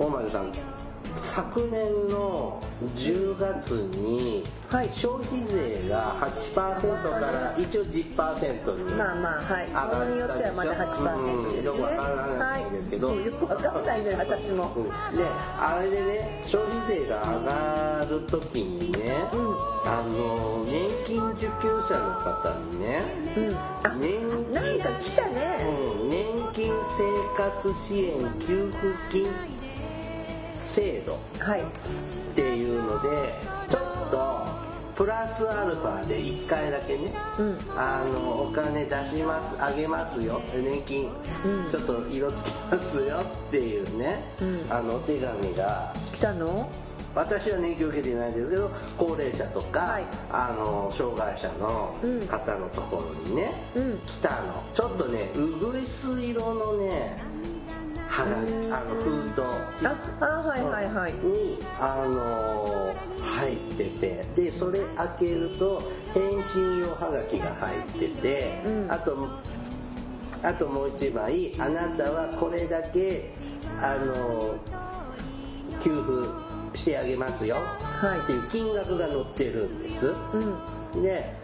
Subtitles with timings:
[0.00, 0.50] 大丸さん
[1.22, 2.62] 昨年の
[2.94, 4.88] 10月にはい。
[4.94, 9.66] 消費税が8%から一応10%にまあまあはい。
[9.68, 14.72] 上がったものによってはまだ8%ですよくわからないんですけど、はい、よくわかんないのよ私も。
[14.74, 14.84] うん。
[14.84, 14.90] で
[15.58, 18.98] あれでね消費税が上がる時にね、
[19.84, 23.02] あの年金受給者の方にね、
[23.36, 23.54] うん。
[23.54, 25.66] あ年なんか来たね。
[25.66, 26.24] うん年
[26.54, 28.78] 金生活支援給付
[29.10, 29.59] 金
[30.72, 31.60] 制度はい。
[31.62, 31.64] っ
[32.34, 33.34] ていうので
[33.70, 34.46] ちょっと
[34.94, 37.58] プラスアルファで1回だけね、うん。
[37.74, 40.42] あのお金出しますあげますよ。
[40.54, 41.10] 年金、
[41.44, 41.70] うん。
[41.70, 44.66] ちょっと色つけますよっていうね、うん。
[44.68, 45.94] あのお手紙が。
[46.12, 46.70] 来たの？
[47.12, 50.04] 私は年金を受けていないですけど高齢者とか、はい。
[50.30, 52.20] あの障害者のうん。
[52.26, 53.98] 方のところにね、うん。
[54.04, 54.39] 来た
[59.36, 61.12] あの封筒ああはいはいはい。
[61.12, 65.82] に、あのー入っててでそれ開けると
[66.14, 68.90] 返信用はがきが入ってて、うん。
[68.90, 69.28] あと
[70.42, 73.34] あともう一枚あなたはこれだけ
[73.78, 74.58] あのー
[75.82, 75.94] 給
[76.72, 78.20] 付してあげますよ、はい。
[78.20, 80.06] っていう金額が載ってるんです。
[80.94, 81.02] うん。
[81.02, 81.34] で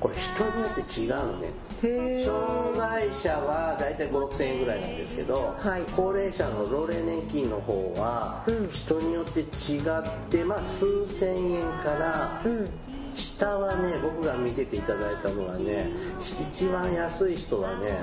[0.00, 5.82] これ人によって違うのね障害者はだいたい5 6千円ぐらいなんですけど、はい。
[5.94, 8.68] 高齢者の老齢年金の方はうん。
[8.70, 12.70] 人によって違って、まあ、数千円からうん。
[13.14, 15.88] 下はね僕が見せていただいたのはね
[16.50, 17.98] 一番安い人はね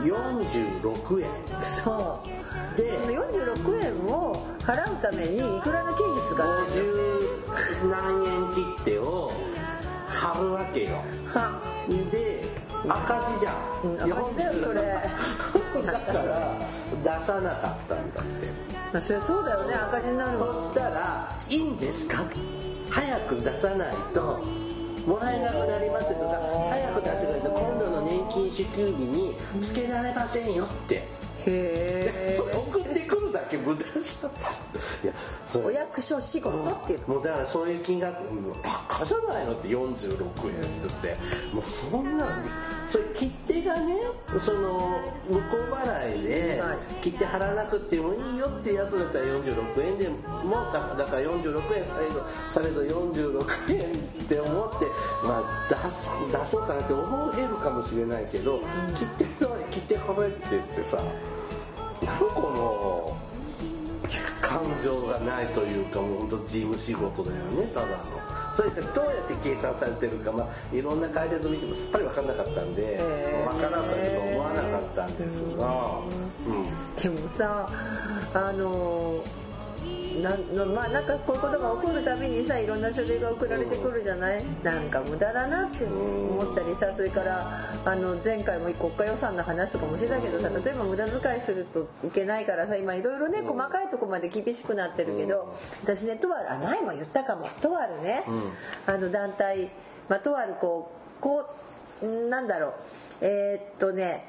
[0.00, 1.30] 46円。
[1.62, 7.42] そうでこの46円を払うためにいくらの経費使ってる
[7.84, 9.32] 50何円切手を
[10.08, 10.96] 貼るわけよ。
[11.26, 11.62] は。
[12.10, 14.82] で赤字じゃん、うん赤字だよそれ
[15.86, 16.58] だから
[17.02, 18.76] 出さなかったんだって。
[18.92, 22.24] まあそりゃそうだよね赤字になるもんそしたら「いいんですか?」
[22.90, 24.40] 早く出さないと
[25.06, 26.38] もらえなくなりますとか
[26.70, 31.06] 早く出せないと今度の年金支給日につけられませんよって、
[31.46, 34.30] へえ送ってくるだけ無駄じゃん。
[35.04, 35.12] いや
[35.46, 40.24] それお役所仕事っていうもうだからそういう金額うんバカじゃないのって46円って
[41.02, 41.16] 言って。
[41.52, 42.26] もうそんな
[42.88, 43.96] それ切手がね
[44.38, 45.40] その向こ
[45.70, 46.78] う払いではい。
[47.00, 53.94] 切手払わなくてもいいよってやつだったら46円でもだだから46円されどされど46円っ
[54.26, 54.86] て思って
[55.22, 58.60] まあ出す出そうかなって思えるかもしれないけど、
[58.94, 60.98] 切手の切手払えって言ってさ
[62.18, 63.16] この
[64.40, 67.96] 感情がないというかもう本当事務仕事だよねただの。
[68.56, 72.98] それでどうやって計算されてるか、まあ、いろんな解説見てもさっぱり分かんなかったんで、
[73.46, 73.92] 分からんとは
[74.30, 76.00] 思わなかったんですが、
[76.46, 76.96] うん。
[76.96, 77.68] でもさ
[78.32, 79.22] あの
[80.22, 84.44] なんのまあなんかこういうことが起こるたびにさいろんな書類が送られてくるじゃない？
[84.62, 98.24] なんか無駄だなって思ったりさそれからあの前回も国家予算の話とかもしてたけどさ例えば無駄遣いするといけないからさ今いろいろね細かいとこまで厳しくなってるけど私ねとあるあ前も言ったかもとあるね。
[98.86, 99.70] あの団体
[100.08, 101.44] まあとあるこうこ
[102.02, 102.72] うなんだろう。
[103.20, 104.24] えーっとね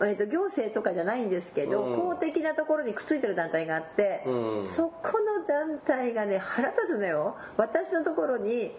[0.00, 1.96] えー、と行政とかじゃないんですけど、うん。
[1.96, 4.68] 公的なところにくっついてる団体があって、うん。
[4.68, 7.36] そこの団体がね腹立つのよ。
[7.56, 8.72] 私のところに、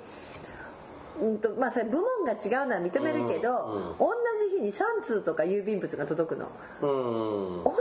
[1.21, 4.13] うんとまあ、それ部門が違うのは認めるけど、同
[4.51, 6.49] じ日に3通とか郵便物が届くの。
[6.81, 7.63] うん。
[7.63, 7.73] 同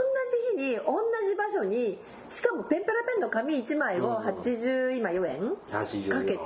[0.55, 0.83] じ日に同
[1.27, 6.37] じ場所にしかもペンペラペンの紙1枚を80今4円80かけて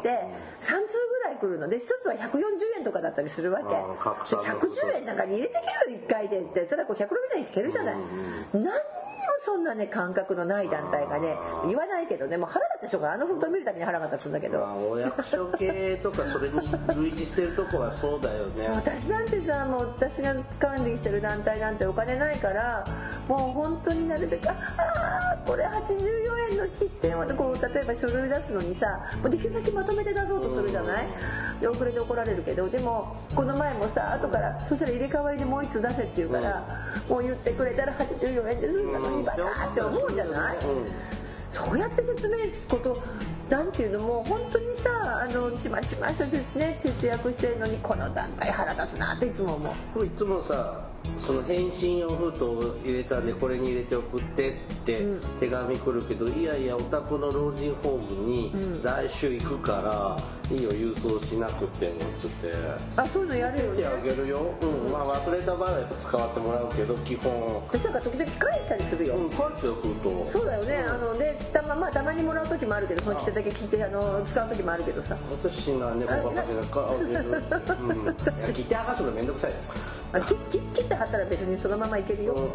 [0.60, 3.76] 3通ぐらい来るので1つは140円とかだったりするわけ。
[3.76, 5.56] あー拡散の110円なんかに入れて
[5.88, 6.42] ける1回で。
[6.42, 7.08] ってそれはこう160
[7.38, 7.96] 円いけるじゃない、
[8.54, 8.72] 何にも
[9.46, 11.36] そんなね感覚のない団体がね
[11.66, 16.60] 言わないけどねもう腹立ってしょうがあの封筒見るたびに腹が立つんだけど、まあ、お役所系とかそれに
[16.96, 18.64] 類似してるとこはそうだよね。
[18.66, 22.86] そう私なんてさもう私が管理してる団体なんてお金ないから
[23.28, 28.86] もう本当になるべくああーこれ84円の切手をこう例えば書類出すのにさ
[29.22, 31.08] もうできるだけまとめて出そうとするじゃない？
[31.62, 36.66] で遅れて怒られるけどでもこの前もさ後からそしたら入れ替わりでもう一つ出せって言うから、
[37.08, 40.92] もう言ってくれたら84円で済んだのにバカって思うじゃない、うん。
[41.52, 43.02] そうやって説明すること
[43.50, 50.06] なんていうのもう本当にさあのちまちましたね節約してるのにこの段階腹立つなっていつも思う。
[50.06, 54.54] いつもさその返信用封筒を入れたんでこれに入れて送ってっ
[54.86, 55.06] て
[55.40, 58.52] 手紙来るけど、いやいやお宅の老人ホームに
[58.84, 60.18] 来週行くから、
[60.56, 62.54] いいよ郵送しなくてもつって。
[62.98, 64.92] あそういうのやるよ手あねげるよ、うん。
[64.92, 67.56] まあ忘れた場合はやっぱ使わせてもらうけど基本。
[67.68, 75.16] 私なんか時々返したりするよ、うん返すよ封筒そうだよね、あのでたままあたまにもらう時もあるけどその切手だけ聞いてあの使う時もあるけどさ。
[75.32, 77.44] 私な猫ばかりだからあげる
[77.82, 78.16] うん。
[78.54, 79.52] 切って剥がすのめんどくさい。
[79.52, 79.58] よ
[80.14, 82.50] あ切切切って貼ったら別にそのままいけるよ、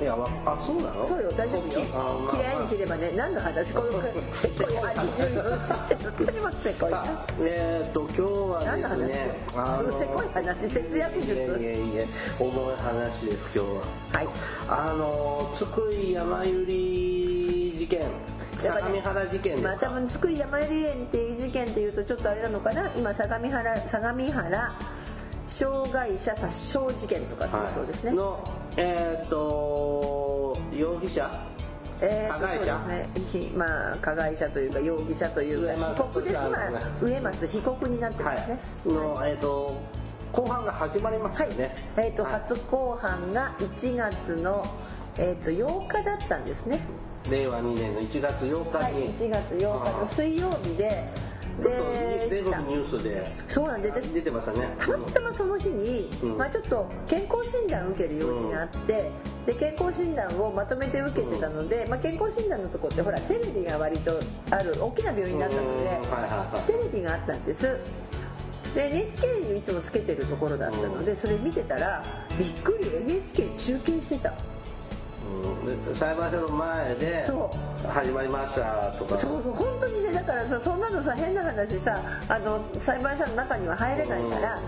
[0.00, 1.06] いやわあそうなの？
[1.06, 1.86] そうよ大丈夫よ。
[1.92, 3.74] あまあ綺麗に切ればね何の話？
[3.74, 3.92] この
[4.32, 5.06] せこい話。
[5.10, 6.92] して本当にもせこい
[7.40, 11.34] えー、と今日はですねそのせこい話節約術。
[11.34, 12.06] いやいやいや
[12.40, 13.82] 重い話です今日は。
[14.12, 14.28] はい。
[14.68, 16.66] あの津久井山百合
[17.78, 18.10] 事件
[18.58, 22.90] 相模原事件ですか、まあ多分津久井やまゆり園っていう事件っていうとちょっとあれなのかな？
[22.96, 24.74] 今相模原相模原
[25.46, 28.42] 障害者殺傷事件とかそうですね、の
[28.76, 31.30] えっ、と容疑者。
[32.00, 32.78] えー加害者。
[32.88, 33.08] ね。
[33.30, 36.40] ひまあ加害者というか容疑者というか被告ですね
[37.00, 39.80] 上松被告になってますね、のえっ、と
[40.32, 42.32] 後半が始まりましたはい、ね、えーとはい。
[42.32, 44.66] 初公判が1月の、
[45.16, 46.80] えー、と8日だったんですね。
[47.30, 51.08] 令和2年の1月8日はいに、1月8日の水曜日で
[51.62, 54.74] 全国ニュースでそうなんで私出てましたね。
[54.78, 56.36] たまたまその日に、うん。
[56.36, 59.10] まあ、ちょっと健康診断を受ける用事があって、
[59.46, 64.20] で健康診断をまとめて受けてたので、まあ、健康診断のとこってほらテレビが割と
[64.50, 65.84] ある大きな病院だったので、うん。
[65.84, 66.66] はいはいはい。
[66.66, 67.78] テレビがあったんです。
[68.74, 72.04] で NHK いつもつけてるところだったので、それ見てたら
[72.38, 74.34] びっくり NHK 中継してた
[75.94, 77.50] 裁判所の前でそ
[77.88, 79.18] 始まりましたとか。
[79.18, 79.52] そうそう。
[79.52, 84.60] 本当にねだからさそんなのさ変な話さあの裁判所の中には入れないから、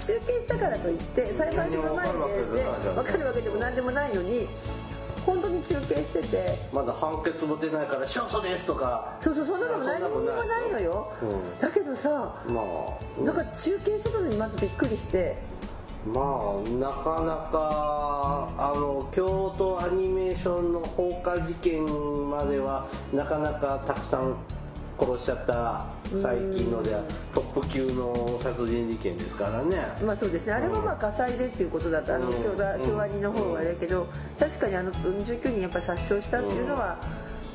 [0.00, 2.64] 中継したからといって裁判所の前でで
[2.94, 4.46] 分かるわけでも何でもないのに
[5.24, 9.16] 本当に中継しててまだ判決も出ないから勝訴ですとか。
[9.20, 11.58] そうそうそんなのも何にもないのよ、うん。
[11.58, 13.24] だけどさまあ。
[13.24, 15.36] なんか中継してたのにまずびっくりして
[16.06, 21.84] まあなかなかあの京都アニメーションの放火事件
[22.30, 24.36] まではなかなかたくさん
[24.98, 25.86] 殺しちゃった
[26.16, 27.02] 最近のでは
[27.34, 29.76] トップ級の殺人事件ですからね。
[30.02, 30.52] まあそうですね。
[30.54, 32.42] あれはまあ火災でっていうことだったあのうん。
[32.42, 34.06] 京ア京アニの方はだけど
[34.38, 36.98] 確かにあの19人やっぱ殺傷したっていうのは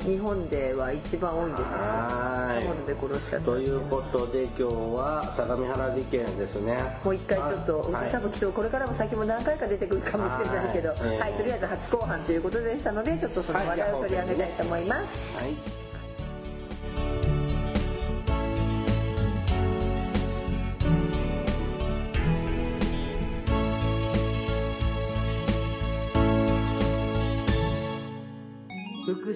[0.04, 1.78] 日本では一番多いですね。
[1.78, 2.66] はい。
[2.66, 3.46] 刃物で殺しちゃった。
[3.46, 6.98] ということで今日は相模原事件ですね。
[7.04, 8.10] もう一回ちょっと、はい。
[8.10, 11.32] 多分きっとこれからも先も何回か出てくるかもしれないけど、ははい。
[11.32, 15.20] い、とりあえず初公判ということでしたので、ちょっとその話題を取り上げたいと思います。
[15.36, 15.81] はい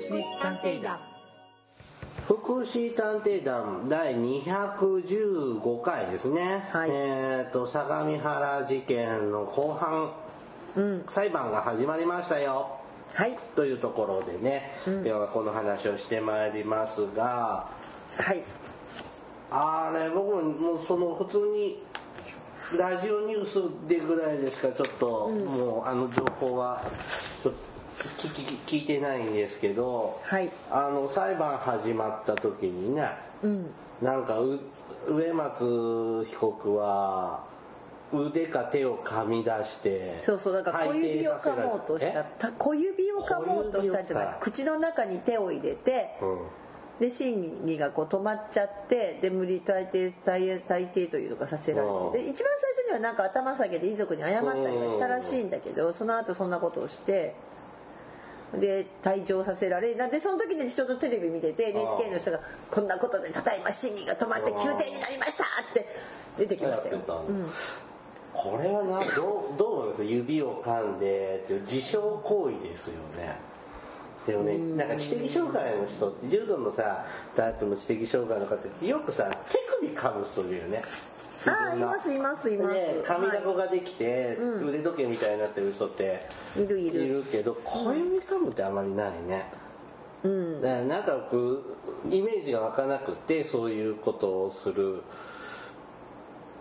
[0.07, 0.99] 福祉探偵団。
[2.27, 6.91] 福祉探偵団第215回ですね、はい。
[6.93, 10.13] えっ、と相模原事件の後半。
[10.77, 12.79] うん、裁判が始まりましたよ。
[13.15, 17.71] はい、というところでね、今日はこの話をしてまいりますが
[18.19, 18.45] はい、
[19.51, 21.83] あれ僕もその普通に
[22.79, 26.85] ラジオニュースでぐらいでしかちょっと、もうあの情報は
[27.43, 27.66] ちょっと
[27.99, 28.33] 聞
[28.67, 33.11] き聞いてないんですけど、はい、あの裁判始まった時にね
[33.43, 33.67] うん、
[34.01, 34.61] なんかう
[35.09, 37.45] 植松被告は
[38.13, 42.53] 腕か手を噛み出してそうそう、だから小指を噛もうとした。
[42.53, 44.37] 小指を噛もうとしたんじゃない。
[44.41, 46.39] 口の中に手を入れて、うん。
[47.01, 52.13] で審理がこう止まっちゃってで無理大抵大大抵というのがさせられうん。
[52.13, 57.35] てで一番最初にはなんか頭下げて遺族に謝ったりはしたらしいんだけどその後そんなことをして
[58.55, 65.87] で退場させられなんでその時にちょうどテレビ見てて NHK の人が「こんなことでただいま審理が止まって休廷になりました」って
[66.39, 67.01] 出てきましたよ。
[68.33, 70.05] これはなどうどう思います？
[70.05, 73.37] 指を噛んでっていう自傷行為ですよね。
[74.27, 80.83] でもねなんか知的障害の人って重度のさタイプの知的障害の方ってよくさ手首噛む人いるよね
[81.45, 82.75] ああいますいますいます。
[82.75, 84.69] で髪だこはができて、うん。
[84.69, 86.27] 腕時計みたいになってる人って
[86.57, 86.81] いいる。
[86.81, 89.45] いいるるけど小指噛むってあまりないね、
[90.23, 90.63] うん。
[90.63, 91.63] だからなんかこう
[92.11, 95.03] イメージが湧かなくてそういうことをする、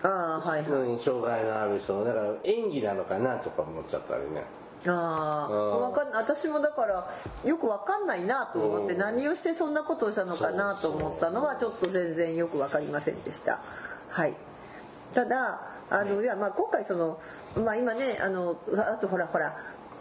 [0.03, 0.81] ああはいはい。
[0.81, 4.43] うん、障害のある人だから演技なのかなとか思っちゃったりね。
[4.87, 7.11] ああわかん私もだから
[7.43, 13.61] よくわかんないなと思って何をしてそんなことをしたのかなと思ったのはちょっと全然よくわかりませんでした。
[14.09, 14.35] はい
[15.15, 16.25] ただあのい。
[16.25, 17.19] やまあ今回その
[17.55, 19.57] まあ今ねあのあとほらほら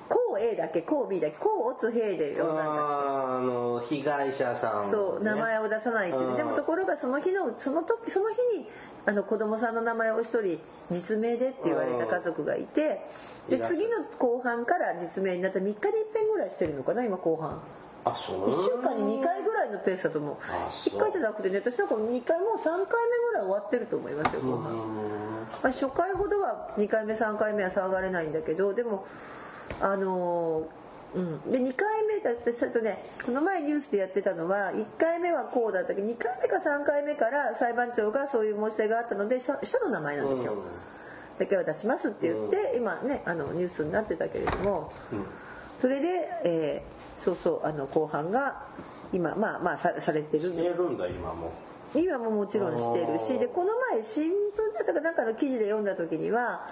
[0.09, 8.67] こう A だけこう B だけこうオツヘイで呼んだんだあの被害者さん、ね、そう名前を出さないってでもところがその日のその時その日に
[9.07, 13.07] あの子供さんの名前を一人実名でって言われた家族がいて
[13.49, 15.59] で次の後半から実名になった。
[15.59, 15.81] 3日に1
[16.15, 17.63] 遍ぐらいしてるのかな今後半
[18.05, 20.37] あそう1週間に2回ぐらいのペースだと思う。
[20.43, 20.95] あそう。
[20.95, 24.73] 1回じゃなくてね私なんか2回もう3回目ぐらい終わってると思いますよ後半、
[25.63, 29.07] まあ、初回ほどは2回目3回目は騒がれないんだけどでも
[29.81, 30.85] あのー
[31.15, 40.57] うん、で2回目だってそれとねこの前ニュースでやってたのは1回目はこうだったけど2回目か3回目から裁判長がそういう申し出があったので下下の名前なんですよ、
[41.39, 44.93] だけは出しますって言って、今ねあのニュースになってたけれども、
[45.81, 48.63] それで、えーそうそうあの後半が
[49.13, 50.43] 今まあまあさされてる。
[50.43, 51.53] してるんだ今も。
[51.95, 54.33] 今ももちろんしてるしでこの前新聞
[54.77, 56.69] だったかなんかの記事で読んだ時には、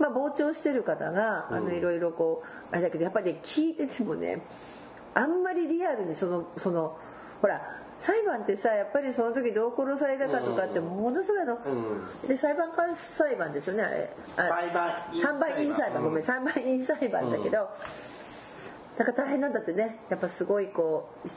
[0.00, 4.42] まあ、傍聴してる方があのいろいろこうあれだけどやっぱりね聞いててもね
[5.14, 6.96] あんまりリアルにそのその
[7.42, 7.60] ほら
[7.98, 11.58] 裁判ってさやっぱりその時どう殺されたかとかってものすごいあの、
[12.26, 14.10] で裁判官裁判ですよねあれ。
[14.36, 15.62] あ裁判員裁判。
[15.62, 16.22] 員裁判ごめんうん。
[16.22, 17.68] 裁判員裁判だけど、
[18.98, 20.00] なんか大変なんだってね。
[20.10, 21.28] やっぱすごいこう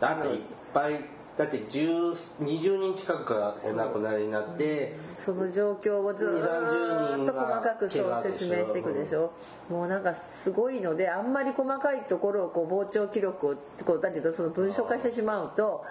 [0.00, 0.40] だっていっ
[0.74, 1.04] ぱい
[1.36, 9.32] だって10 20人近くがお亡くなりになってその状況をずーっと細かくそう説明していくでしょ。
[9.68, 15.84] もうなんかすごいのであんまり細かいところをこう傍聴記録をこうだけどその文書化してしまうと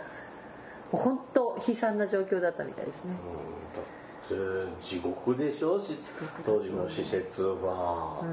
[0.91, 3.12] 本当悲惨な状況だったみたいですね。
[3.12, 3.95] うん
[4.82, 5.89] 地獄でしょし
[6.44, 8.24] 当時の施設は、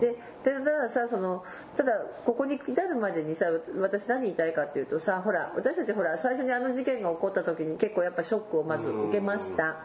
[0.00, 1.44] でたださその
[1.76, 1.92] ただ
[2.24, 3.46] ここに至るまでにさ
[3.80, 9.84] 私何言いたいかっていうとさほら私たちほら最初にあの事件が起こった時に結構やっぱショックをまず受けました。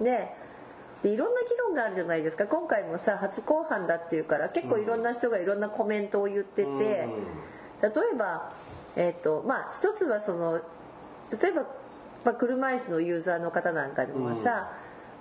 [0.00, 0.32] で
[1.02, 2.46] でいろんな議論があるじゃないですか。
[2.46, 7.08] 今回もさ初公判だっていうから結構いろんな人がいろんなコメントを言ってて、例
[8.14, 8.54] えば
[8.96, 10.62] えっ、とまあ一つはその
[11.30, 11.66] 例えば、
[12.24, 14.72] まあ、車椅子のユーザーの方なんかでもさ、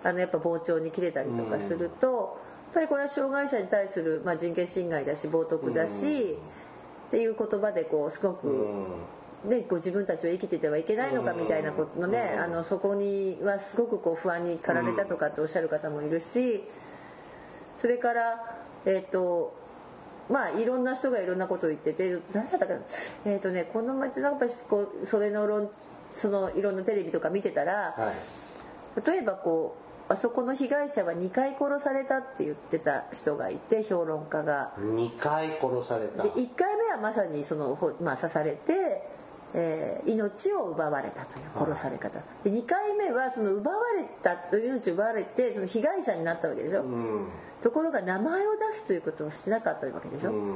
[0.03, 6.37] あのやっぱ傍聴に切れたりとかすると、やっぱりこれは障害者に対する、まあ、人権侵害だし冒涜だし、
[7.07, 8.75] っていう言葉でこうすごく、
[9.45, 16.63] ね、こう自分たちは生きててはいけないのかみたいなことのね、あのそこにはすごくこう不安に駆られたとかっておっしゃる方もいるし
[17.77, 19.55] それからえっ、と
[20.29, 22.79] まあいろんな人がいろんなことを言ってて誰だったかな
[23.25, 25.69] えっ、とねこの前なぱりこうそれの論
[26.13, 29.01] そのいろんなテレビとか見てたら、はい。
[29.05, 29.75] 例えばこ
[30.09, 34.73] うあそこの被害者は2回殺されたって言ってた人がいて評論家が。
[34.77, 36.23] 2回殺された。
[36.23, 39.09] で1回目はまさにその、ほまあ、刺されて、
[39.53, 42.19] えー命を奪われたという殺され方。
[42.43, 47.27] で2回目はその奪われた命を奪われてその被害者になったわけでしょ、うん。
[47.61, 50.55] ところが名前を出すということをしなかったわけでしょ、うん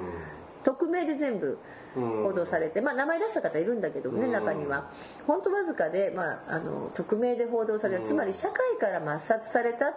[0.63, 1.57] 匿名で全部
[1.95, 4.89] 報道されて、まあ名前出した方いるんだけどもね、中には。
[5.25, 9.93] 本当わずかで、まあ、あの匿名で報道された、つまり社会から抹殺された。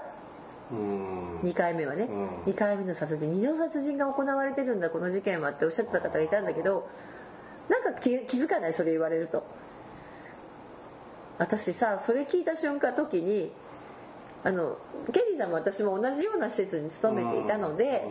[0.71, 1.39] うん。
[1.41, 2.29] 2回目はね、うん。
[2.53, 6.89] 2回目の殺人2度殺人が行われてるんだこの事件はっておっしゃってた方がいたんだけど
[7.69, 9.45] なんか気気づかないそれ言われると。
[11.39, 13.51] 私さそれ聞いた瞬間時に
[14.45, 14.77] あの
[15.13, 18.05] ケリーさんも私も同じような施設に勤めていたので、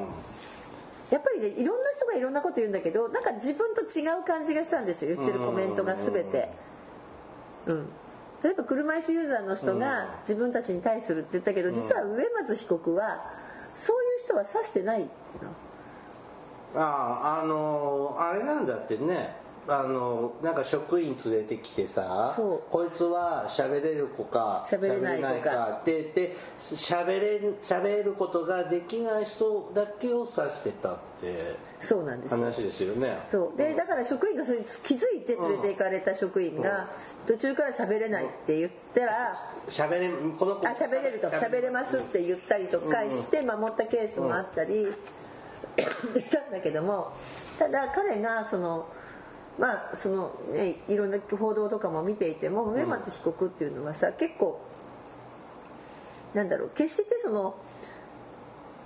[1.09, 5.15] やっぱりねいろんな人がいろんなこと言うんだけどなんか自分と違う感じがしたんですよ。
[5.15, 6.49] 言ってるコメントが全て。
[7.67, 7.89] うん。
[8.43, 13.21] 例えば車椅子ユーザーの人が自分たちに対するって言ったけど実は植松被告は
[13.75, 15.07] そういう人は指してないの。
[16.75, 19.35] あああのあれなんだってね
[19.67, 25.79] あのなんか職員連れてきてさこいつは喋れる子か喋れない子か。
[25.81, 32.31] って言って喋れ喋ることができない人だけを指してたってそうなんです。
[32.31, 33.19] よ話ですよね。
[33.29, 33.57] そう。
[33.57, 36.89] でだから職員がそれに気づいて連れて行かれた職員が
[37.27, 39.35] 途中から喋れないって言ったら
[39.67, 41.27] 喋れこの子あ喋れると。
[41.27, 41.99] 喋れます。
[41.99, 44.87] って言ったりとかして守ったケースもあったり
[46.13, 47.13] できたんだけども
[47.57, 48.87] ただ彼がその
[49.59, 54.61] まあそのねいろんな報道とかも見ていても植松被告っていうのはさ結構
[56.33, 57.55] なんだろう決してその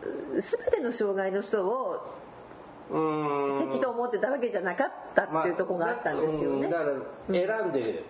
[0.01, 2.13] う全ての障害の人を
[2.92, 3.70] うん。
[3.70, 6.68] 敵と思ってたわけじゃなかったっていうところがあったんですよね。
[6.68, 7.00] まあだか
[7.30, 8.03] ら選んで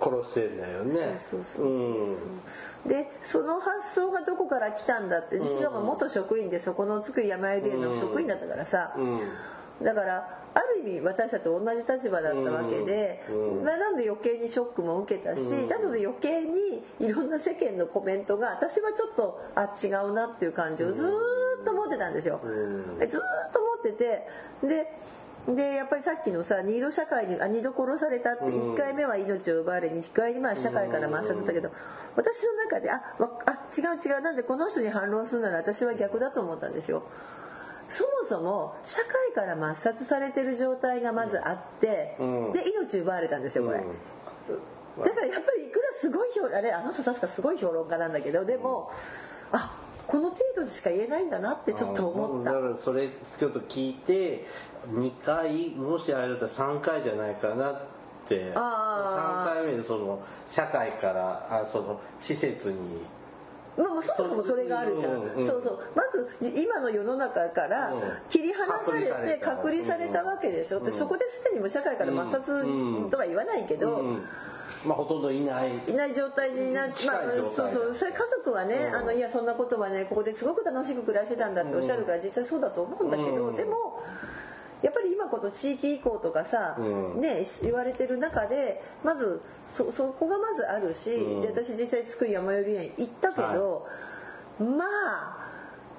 [0.00, 1.16] 殺してんだよね。
[1.18, 2.22] そうそうそうそ
[2.86, 8.94] う、でその発想がどこから来たんだってしかも元職員でそこの津久井山屋の職員だったからさ、
[9.82, 13.22] だからある意味私たちと同じ立場だったわけで、
[13.64, 21.08] まあなので余計にショックも受けたし、なので余計にいろんな世間のコメントが私はちょっとあ違うなっていう感じをずー
[21.62, 24.26] っと持ってたんですよ、ずーっと持ってて
[24.66, 24.92] で
[25.48, 31.70] でやっぱりさっきのさ二度社会にあ二度殺されたって1回目は命を奪われ2回目は社会から抹殺だったけど
[32.14, 37.04] 私の中であわあ違う違うなんでこの人に反論するなら私は逆だと思ったんですよ。
[37.90, 42.52] そもそも社会から抹殺されてる状態がまずあって、うん。
[42.52, 43.78] で命奪われたんですよこれ。
[43.78, 48.90] だからやっぱりいくらすごい評あれあの人確かすごい評論家なんだけどでも
[49.52, 52.52] あこの程度でしか言えないんだなってちょっと思った。
[52.52, 54.46] だからそれちょっと聞いて
[54.88, 57.80] 2回もしあれだったら3回じゃないかなっ
[58.28, 58.52] て。
[58.54, 59.50] あー。
[59.50, 63.02] 3回目でその社会からあその施設に
[63.76, 65.46] まあ、まあそもそもそれがあるじゃん、うんうん。
[65.46, 65.78] そうそう。
[65.94, 70.50] まず今の世の中からうん切り離されて隔離されたわけ。
[70.50, 74.24] でしょ、でそこですでにもう社会から抹殺とは言わないけど、うん
[74.84, 75.70] まあほとんどいない。
[75.86, 77.94] いない状態になって、近い状態そうそう。
[77.94, 78.94] それ家族はね、うん。
[78.94, 83.56] あのいやそんなことはねここですごく楽しく暮らしてたんだっておっしゃるから実際そうだと思うんだけど、うん。
[83.56, 83.89] でも
[84.82, 86.82] やっぱり今この地域移行とかさ、う
[87.18, 87.20] ん。
[87.20, 91.42] ね言われてる中でまずそそこがまずあるし、うん。
[91.42, 93.86] で私実際津久井やまより園行ったけど、
[94.58, 95.36] まあ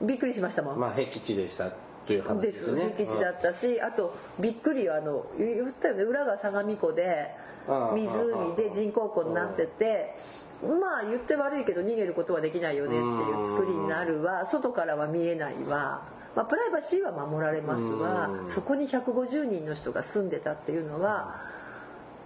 [0.02, 0.80] びっくりしましたもん。
[0.80, 1.72] まあ僻地でした
[2.08, 2.94] という話でですすね。
[2.98, 6.04] 僻地だったし、あとびっくりあの言ったよね。
[6.04, 7.30] 裏が相模湖で
[7.68, 10.16] 湖で人工湖になってて
[10.64, 14.46] まあ言って悪いけど逃げることはできないよねっていう作りになるわ。
[14.48, 16.02] 外からは見えないわ、
[16.36, 18.50] まあ、プライバシーは守られますわうん。
[18.50, 21.36] そこに150人の人が住んでたっていうのは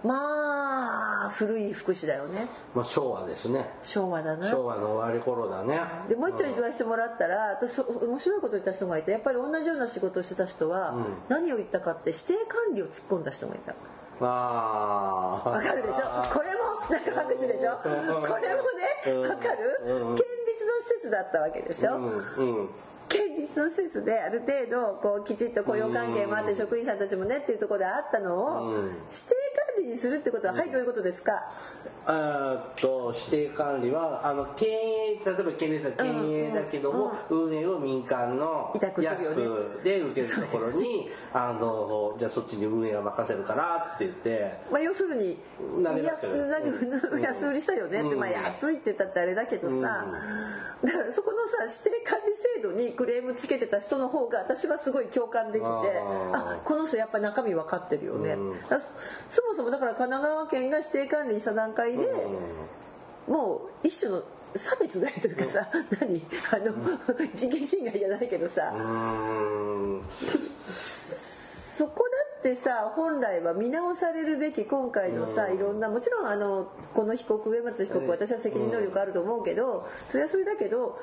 [0.04, 2.46] まあ古い福祉だよね。
[2.74, 3.68] まあ昭和ですね。
[3.82, 4.50] 昭和だな。
[4.50, 5.80] 昭和の終わり頃だね。
[6.08, 11.04] でもう一丁言わせてもらったら私そ面白いこと言った人がいてやっぱり同じような仕事をしてた人は、うん。
[11.28, 13.74] 何を言ったかって指定管理を突っ込んだ人がいた。
[14.20, 16.02] ああわかるでしょ？
[16.32, 17.72] これもなんか拍手でしょ？
[17.82, 19.80] これもねわかる？
[19.86, 20.14] うん。
[20.14, 22.04] 県立の施設だったわけでしょ、うん。
[22.06, 22.68] うん
[23.56, 28.92] の施設である程度こうきちっと雇用関係もあって職員さんたちもねっていうところであったのをうん
[29.86, 31.32] 指定管理にするってことははいどういうことですか？
[32.08, 44.58] あと指定管理はあの経営例えば県立は経営だけども、運営を民間の安くで受けるところにあのじゃあそっちに運営は任せるからって言って。
[44.70, 45.36] まあ、要するに
[45.82, 46.04] 安何
[47.22, 48.18] 安売りしたよねって、うん。
[48.20, 50.06] まあ、安いって言ったってあれだけどさ、
[50.84, 58.36] だからそこのさ指定管理制度にクレームつけてた人の方が私はすごい共感できてあこの人やっぱ中身分かってるよね、
[59.28, 62.08] そもそもだから神奈川県が指定管理した段階で、
[63.28, 64.22] もう一種の
[64.54, 65.68] 差別だよというかさ、
[66.00, 66.22] 何？
[66.50, 66.72] あの、
[67.34, 68.72] 人権侵害じゃないけどさ、
[71.76, 80.98] そこだってさ本来は見直されるべき今回のさ、いろんなもちろんあのこの被告上松被告、私は責任能力あると思うけど、それはそれだけど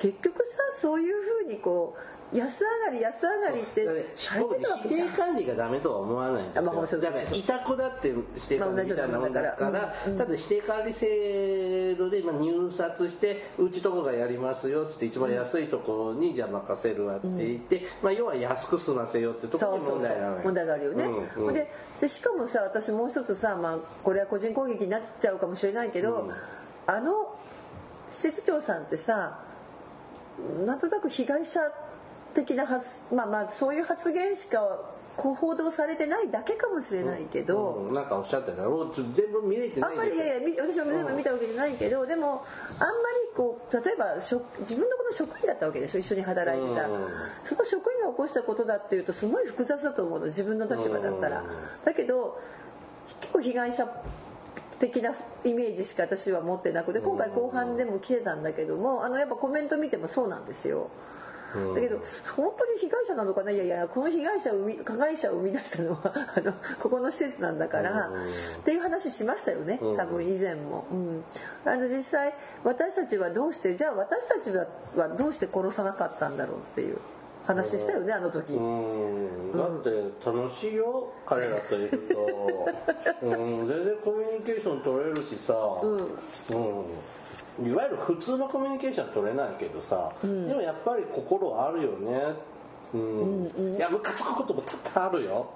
[0.00, 2.00] 結局さそういうふうにこう
[2.32, 3.84] 安上がり安上がりって
[4.16, 20.42] されてたわけじゃん指定管理がダメとは思わないんですあまあだから委託だって指定管理みたいなもんだからうんだからただ指定管理制度でまあ入札してうちとこがやりますよって一番安いところにじゃあ任せるわって言って、まあ要は安く済ませよってところに問題なのよ。
[20.44, 21.54] 問題があるよね、うんうん。
[21.54, 26.32] ででしかもさ私もう一つさ、まあ、これは個人攻撃になっちゃうかもしれないけど、うん。
[26.86, 27.34] あの
[28.10, 29.40] 施設長さんってさ
[30.66, 31.60] なんとなく被害者
[32.34, 34.80] 的な発まあまあそういう発言しか
[35.16, 38.64] こう報道されてないだけかもしれないけど、うんなんかおっしゃってた。
[38.64, 40.24] ろちょ全部見れてなあいんですよ。
[40.24, 42.96] んまりいやいやみ私も全部見たわけじゃないけど、でもあんまり
[43.36, 47.08] こう例えば職自分のこの職員だったわけでしょ一緒に働いてた、うん。
[47.44, 51.46] その職員が起こしたことだっていうとすごい複雑だと思うの自分の立場だったら、うん。
[51.84, 52.40] だけど
[53.20, 53.86] 結構被害者
[54.78, 55.14] 的な
[55.44, 60.88] イメージしか私は持ってなくて今回後半でも来てたんだけどもあのやっぱコメント見てもそうなんですよ。
[61.54, 61.74] うん。
[61.74, 61.98] だけど
[62.36, 63.50] 本当に被害者なのかな？
[63.50, 66.00] いやいやこの被害者を加害者を生み出したのは
[66.36, 68.24] あのここの施設なんだから、うん。
[68.24, 68.28] っ
[68.64, 69.96] ていう話しましたよねうん。
[69.96, 71.24] 多分以前も、うん、
[71.64, 72.34] あの実際
[72.64, 74.66] 私たちはどうしてじゃあ私たちは
[75.16, 76.98] どうして殺さなかったんだろうっていう
[77.46, 79.52] 話したよねあの時、うん。
[79.56, 79.90] だって
[80.24, 82.68] 楽しいよ彼らといると、
[83.26, 85.94] うん、全然コミュニケーション取れるしさ、う
[87.64, 87.66] ん。
[87.68, 92.34] いわゆる普通のコミュニケーション取れないけどさ、でもやっぱり心あるよね。
[92.94, 93.74] うん。
[93.76, 95.46] いやムカつくことも多々あるよ、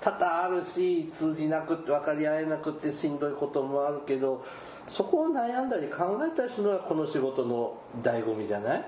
[0.00, 4.42] 多々あるし通じなくて分かり合えなくてしんどいこともあるけど
[4.88, 8.84] そこを悩んだり考えたりするのがこの仕事の醍醐味じゃない？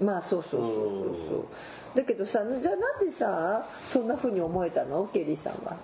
[0.00, 0.74] まあそうそうそうそう
[1.28, 1.34] そ
[1.94, 1.96] う。
[1.96, 5.06] だけどさじゃあなんでさそんな風に思えたの？
[5.12, 5.76] ケリーさんは。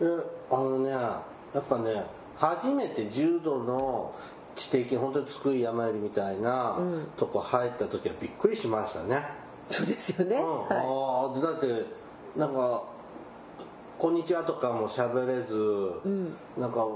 [0.00, 0.04] え
[0.50, 1.22] あのねや
[1.58, 2.04] っぱね
[2.36, 4.14] 初めて重度の
[4.56, 6.78] 知的本当に津久井やまゆりみたいな
[7.16, 9.24] とこ入った時はびっくりしましたね、
[9.70, 10.42] そうですよね、うん。
[10.42, 11.86] はああだって
[12.36, 12.82] なんか
[13.98, 16.00] 「こんにちは」とかも喋れず、
[16.58, 16.86] なんか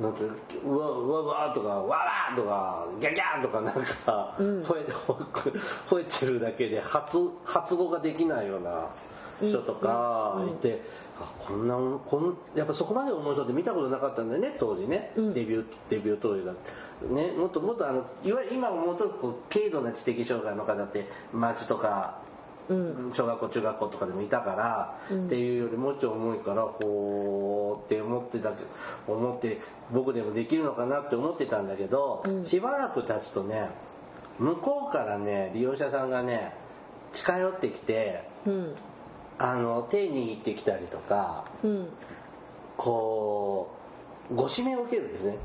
[0.00, 0.32] なんていう
[0.64, 1.98] うわうわうわとかわわ
[2.34, 4.92] とかギャギャーとかなんか、吠え
[5.86, 8.88] 吠えてるだけで発発語ができないような
[9.42, 10.80] 人とかいて、
[11.20, 16.52] あこんなこんやっぱそこまで面白いって見たことなかったんだよね当時ね、デビューデビュー当時だ
[17.08, 22.18] ねもっともっとあのいわゆる今はもっとこう軽度な知的障害の方って町とか
[23.12, 28.62] 小学校中学校とかでもいたから、っていうよりもうちょい重いからほーって思ってたけ
[29.06, 29.60] ど思って
[29.92, 33.68] 僕でもできるのかなって思ってたんだけど、しばらく経つとね
[34.38, 36.54] 向こうからね利用者さんがね
[37.12, 38.74] 近寄ってきてうん。
[39.38, 41.88] あの手握ってきたりとかうん。
[42.76, 43.74] こ
[44.30, 45.36] うご指名を受けるんですね。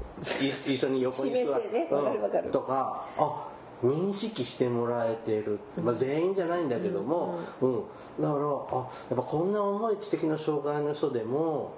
[0.68, 1.88] い一緒に横に座指名制ね。
[1.92, 2.52] わかるわかる。
[2.52, 3.48] とかあ
[3.84, 7.84] 認識してもらえてる、まあ、全員じゃないんだけども、うん。
[8.20, 8.76] だからあ
[9.10, 11.74] やっぱこんな重い知的な障害の人でも、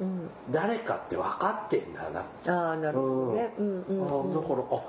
[0.52, 2.22] 誰かって分かってんだな。
[2.48, 3.54] ああなるほどね。
[3.60, 3.84] うん。
[3.84, 4.82] うんあだからあ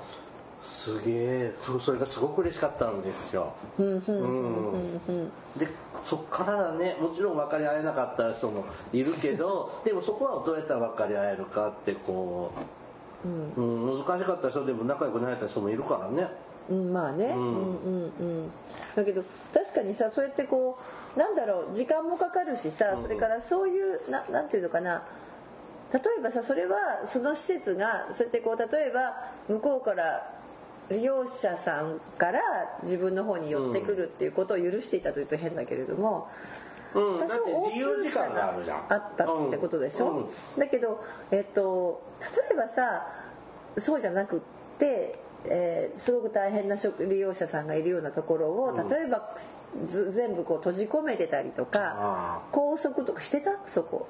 [0.63, 1.53] すげえ。
[1.61, 3.51] そそれがすごく嬉しかったんですよ。
[3.77, 5.67] うんで
[6.05, 6.95] そっからだね。
[7.01, 12.51] もちろん分かり合えなかった人もいるけど でもそこはどうやったら分かり合えるかってこ
[13.25, 14.05] う、うん。
[14.05, 16.29] 難しかった人でも仲良くなれた人もいるからね。
[16.69, 18.51] うん、まあね、うん、うんうん
[18.95, 20.77] だけど確かにさそうやってこ
[21.15, 25.03] うなんだろう時間もかかるしさ、それからそういうななんていうのかな。
[25.93, 30.39] 例えばさそれはその施設がそうやってこう例えば向こうから
[30.89, 32.39] 利用者さんから
[32.83, 36.29] 自分の方に寄ってくるっていうことを許していたというと変だけれども、
[36.93, 38.53] うん、だ多少って自由時間が。
[38.89, 40.23] あったってことでしょ、うん。
[40.23, 40.29] うん。
[40.57, 43.07] だけど、えっと、例えばさ
[43.77, 44.39] そうじゃなくっ
[44.79, 49.35] て、えーすごく大変な食利用者さんがいるようなところを例えば、
[49.87, 53.59] ず全部こう閉じ込めてたりとかあ拘束とかしてた？
[53.67, 54.07] そこ。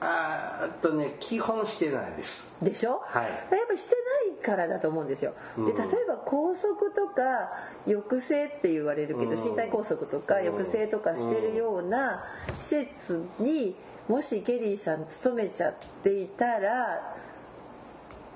[0.00, 2.48] あーっとね基本してないです。
[2.62, 3.24] でしょ、はい。
[3.24, 3.96] やっぱして
[4.30, 5.34] ないからだと思うんですよ。
[5.56, 5.74] で例え
[6.06, 7.50] ば拘束とか
[7.84, 12.22] 抑制って言われるけど、身体拘束とか抑制とかしてるような
[12.56, 13.74] 施設に
[14.06, 17.16] もしケリーさん勤めちゃっていたら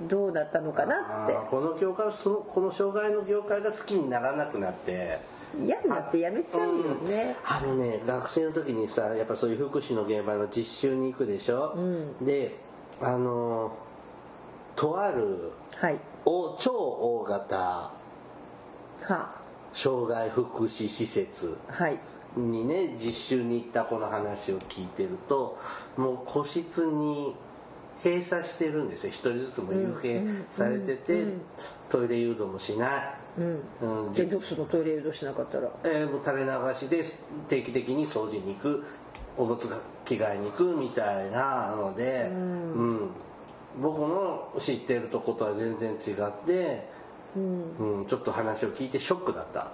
[0.09, 1.35] どうだったのかなって。
[1.51, 5.21] この業界そのこの障害の業界が好きにならなくなって。
[5.61, 11.77] 嫌になってやめちゃうよね、あのね学生の時にさやっぱそういう福祉の現場の実習に行くでしょ、
[12.23, 12.57] で
[13.03, 13.77] あの
[14.77, 16.01] とあるはい。
[16.25, 17.91] お超大型
[19.07, 19.43] は。
[19.75, 21.99] 障害福祉施設はい。
[22.35, 25.59] にね実習に行った子の話を聞いてると
[25.99, 27.37] もう個室に
[28.05, 29.11] 閉鎖してるんですよ。
[29.11, 31.25] 一人ずつも幽閉されてて、
[31.89, 34.07] トイレ誘導もしない、うん。
[34.07, 35.71] うんじゃあどうするのトイレ誘導しなかったら。
[35.85, 37.05] えーもう垂れ流しで
[37.49, 38.85] 定期的に掃除に行く
[39.37, 43.11] おむつが着替えに行くみたいなので、うん。
[43.81, 46.89] 僕の知ってるとことは全然違って、
[47.37, 48.07] うん。
[48.07, 49.71] ちょっと話を聞いてショックだった。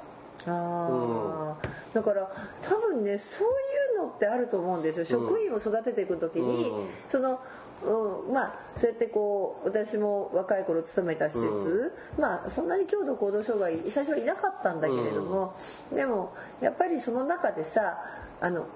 [0.46, 1.56] ああ、
[1.92, 2.30] だから
[2.62, 5.04] 多分ねそういうのってあると思うんですよ。
[5.04, 6.88] 職員を育てていく時に、うん。
[7.08, 7.40] その、
[7.84, 15.54] うん、まあそうやってこう私も若い頃勤めた施設、まあそんなに強度行動障害最初はいなかったんだけれども、
[15.94, 17.98] でもやっぱりその中でさ
[18.40, 18.66] あの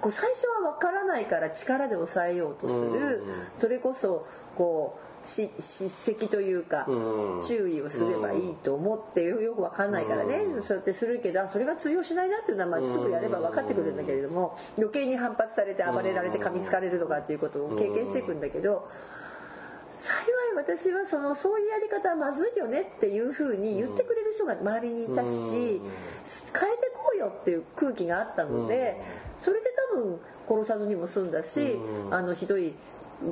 [0.00, 7.42] こう最初は分からないから力で抑えようとする、うんそれこそこうし叱責というか、うん。
[7.42, 18.88] 注意をすればいいと思ってよよくわかんないからね、そうやってするけどあそれが通用しないなっていうのはまあすぐやれば分かってくるんだけれども余計に反発されて暴れられて噛みつかれるとかっていうことを経験していくんだけど
[19.92, 25.82] 幸い私はそのそういうやり方はまずいよねっていうふうに言ってくれる人が周りにいたし変えて
[26.94, 29.00] こうよっていう空気があったので
[29.40, 31.78] それで多分殺さずにも済んだし
[32.10, 32.74] あのひどい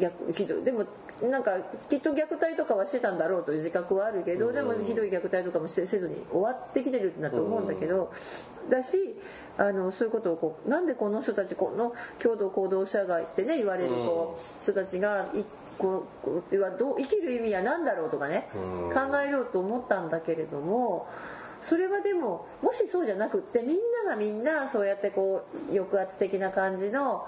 [0.01, 0.64] 逆ひどい。
[0.64, 0.85] でも
[1.22, 8.12] なんかきっと虐待とかはしてたんだろうという自覚はあるけどでもひどい虐待とかもせずに終わってきてるんだと思うんだけど
[8.70, 8.98] だし
[9.57, 15.44] あのそういうことをこうなんでこの人たちこの強度行動者害ってね言われるこう人たちがい
[15.79, 21.09] こうこうはどう生きる意味は何だろうとかね考えようと思ったんだけれども
[21.62, 27.27] それはでももしそうじゃなくってみんながみんなそうやってこう抑圧的な感じの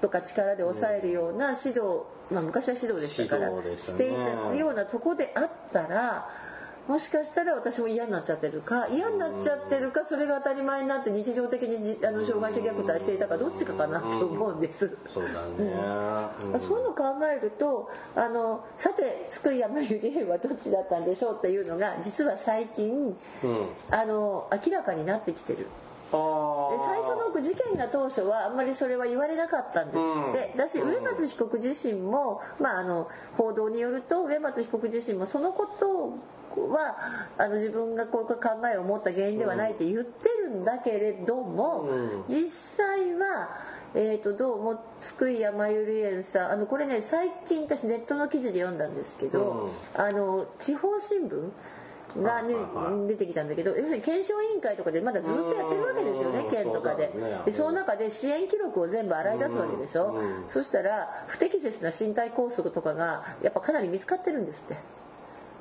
[0.00, 6.28] とか力で抑えるような指導、まあ、昔は指導でしたから、していたようなとこであったら
[6.88, 14.96] もしかしたら私も嫌になっちゃってるか嫌になっちゃってるかそれが当たり前になって日常的にじあの障害者虐待していたかどっちかかなと思うんです。
[15.12, 15.70] そうだね、
[16.54, 16.60] うん。
[16.60, 23.66] そういうのを考えるとあのさて津久井やまゆり園はどっちだったんでしょうっていうのが実は最近うん。
[23.90, 25.66] あの明らかになってきてる。
[26.10, 29.98] で最初の事件が当初はあんまりそれは言われなかったんです。
[30.30, 30.88] って、だしうん。
[30.88, 36.14] 植松被告自身も、まあ、あの報道によると植松被告自身もそのこと
[36.70, 36.96] は
[37.36, 42.24] あの自分がこういう考えを持った原因ではないって言ってるんだけれども、うん。
[42.28, 43.50] 実際は、
[43.94, 51.50] えー、とどうも津久井やまゆり園さんあのこれね最近私ネットの記事で読んだんですけど、あの地方新聞
[52.16, 52.54] が、ね
[53.06, 57.12] 出てきたんだけど要するに検証委員会とかでまだずっとやってるわけですよねうん県とかで。
[57.44, 60.12] でその中で支援記録を全部洗い出すわけでしょ。
[60.12, 64.74] うんそしたら不適切な身体拘束とかがやっぱかなり見つかってるんですって。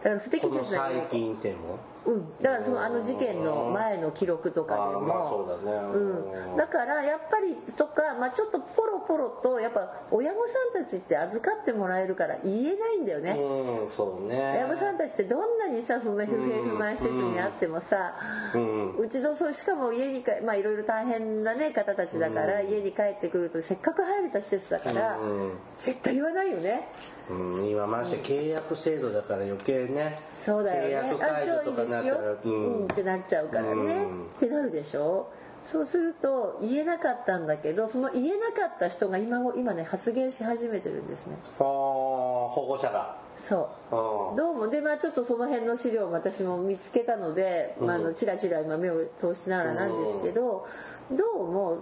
[0.03, 5.45] だから不適切な最近でもうん、だからそのあの事件の前の記録とかでも。
[5.65, 5.77] だね。
[5.93, 14.53] うん、だからやっぱりとか、まあ、ちょっとポロポロとやっぱ親御さんたちって預かってもらえるから言えないんだよね、うんそうね。
[14.55, 18.15] 親御さんたちってどんなにさ不明不平不満施設にあってもさ、
[18.55, 18.95] うん。
[18.95, 25.57] うちのそうしかも家にかまあいろいろ大変なね方たちだから、家に帰ってくるとせっかく入れた施設だから、うん。
[25.75, 26.87] 絶対言わないよね
[27.29, 31.09] うん、今まして契約制度だから余計ねそうだよね。
[31.09, 32.83] 契約解除とかなったらうん。
[32.85, 34.25] ってなっちゃうからね、うん。
[34.25, 35.29] ってなるでしょ？
[35.65, 41.35] そうすると言えなかったんだけどその言えなかった人が今今ね発言し始めてるんですね。
[41.59, 43.17] はあ保護者が。
[43.35, 43.95] そう。
[44.31, 44.35] うん。
[44.37, 44.69] どうも。
[44.69, 50.65] でまあちょっとその辺の資料も私も見つけたので、まあ、あのチラチラ今目を通しながらなんですけど、
[51.11, 51.79] どうも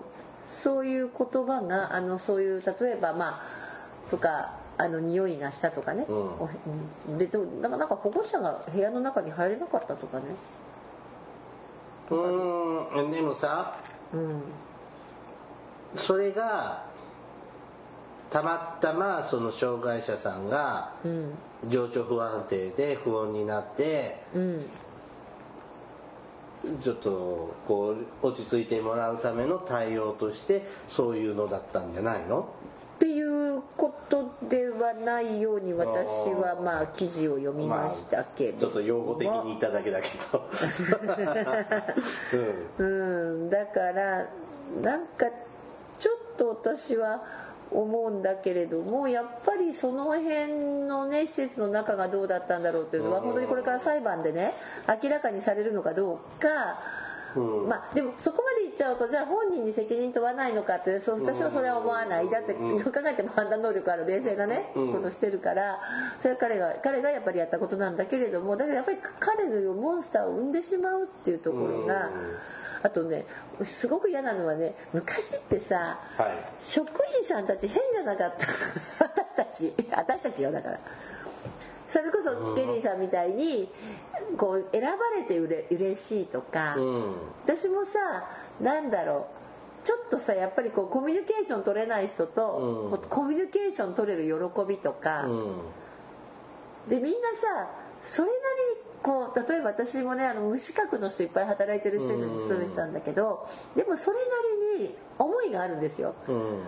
[0.50, 7.18] そういう言葉があのそういう例えばまあとかあの匂いがしたとかね、うん。
[7.18, 7.30] で
[7.62, 10.26] なんかなんか保護者が部屋の中に入れなかったとかね、
[12.12, 13.12] うん。
[13.12, 13.78] でもさ
[14.14, 14.44] うん、
[15.96, 16.86] それが
[18.30, 21.34] たまたまその障害者さんがうん。
[21.68, 24.66] 情緒不安定で不穏になってうん。
[26.82, 32.50] ちょっとこう落ち着いてもらうための対応としてそういうのだったんじゃないの？
[32.96, 40.50] っていうことではないように私はまあ記事を読みましたけど、ちょっと用語的に言っただけだけど
[42.84, 44.28] うん、だから
[44.82, 45.26] なんか
[46.00, 47.22] ちょっと私は
[47.72, 50.54] 思うんだけれどもやっぱりその辺
[50.88, 54.54] のね施設の中がどうだったんだろうというのは本当にこれから裁判でね
[55.04, 57.05] 明らかにされるのかどうか。
[57.36, 57.70] うん。
[57.70, 62.30] まあでもそこまで言っちゃうとじゃあ本人に責任問わないのかってそう私はそれは思わない。
[62.30, 64.94] だってどう考えても判断能力ある冷静なねうん。
[64.94, 65.80] ことしてるから
[66.20, 72.10] それは彼が彼がやっぱりやったことなんだけれどもだけどやっぱり彼のモンスターを生んでしまうっていうところが
[72.84, 73.26] あとね
[73.64, 76.30] すごく嫌なのはね昔ってさはい。
[76.60, 78.34] 職員さんたち変じゃなかっ
[78.98, 79.06] た？
[79.24, 79.74] 私たち。
[79.92, 80.80] 私たちよだから
[81.88, 83.70] それこそケリーさんみたいに
[84.38, 87.16] こう選ばれてうれ嬉しいとか、うん。
[87.44, 88.00] 私もさ
[88.62, 89.28] なんだろ
[89.84, 93.10] うちょっとさやっぱりこうコミュニケーション取れない人と、うん。
[93.10, 96.90] コミュニケーション取れる喜びとか、うん。
[96.90, 97.70] でみんなさ
[98.02, 98.40] それなり
[98.80, 104.24] にこう例えば私もねあの無資格の人いっぱい働いてる施設に勤めてたんだけど、でもそれな
[104.80, 106.16] りに思いがあるんですよ。
[106.28, 106.64] うん。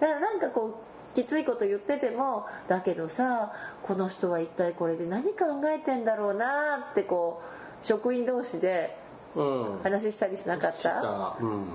[0.00, 0.74] だからなんかこう
[1.14, 7.42] きついこと言っててもだけどさこの人は一体これで何考えてんだろうなってこ
[7.82, 8.98] う職員同士で
[9.36, 9.80] うん。
[9.82, 11.66] 話したりしなかっしたたうん。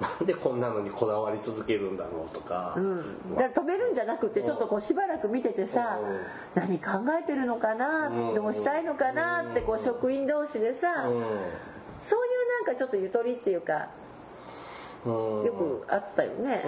[0.00, 5.98] なんでこんなのにこだわり続けるんだろうとか、うん、だから止めるんじゃなくてちょっとこうしばらく見ててさ
[6.56, 6.62] うん。
[6.62, 8.08] 何考えてるのかな？
[8.08, 8.34] うん。
[8.34, 9.50] でもしたいのかな？
[9.50, 13.90] ってこう職員同士でさそういうなんかちょっとゆとりっていうか
[15.04, 15.44] うん。
[15.44, 16.62] よくあったよね。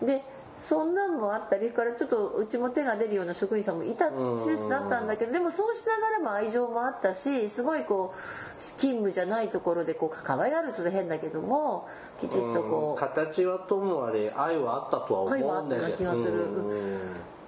[0.00, 0.06] うん。
[0.06, 0.22] で
[0.66, 11.88] そんなんもあったりからちょっとうちも手が出るような職員さんもいた施設だったんだけどでもそうしながらも愛情もあったしすごいこう勤務じゃないところでこう関わりあると変だけども
[12.20, 16.44] きちっとこう形はともあれ愛はあったとは思うんだよ気がする。
[16.44, 17.00] うん。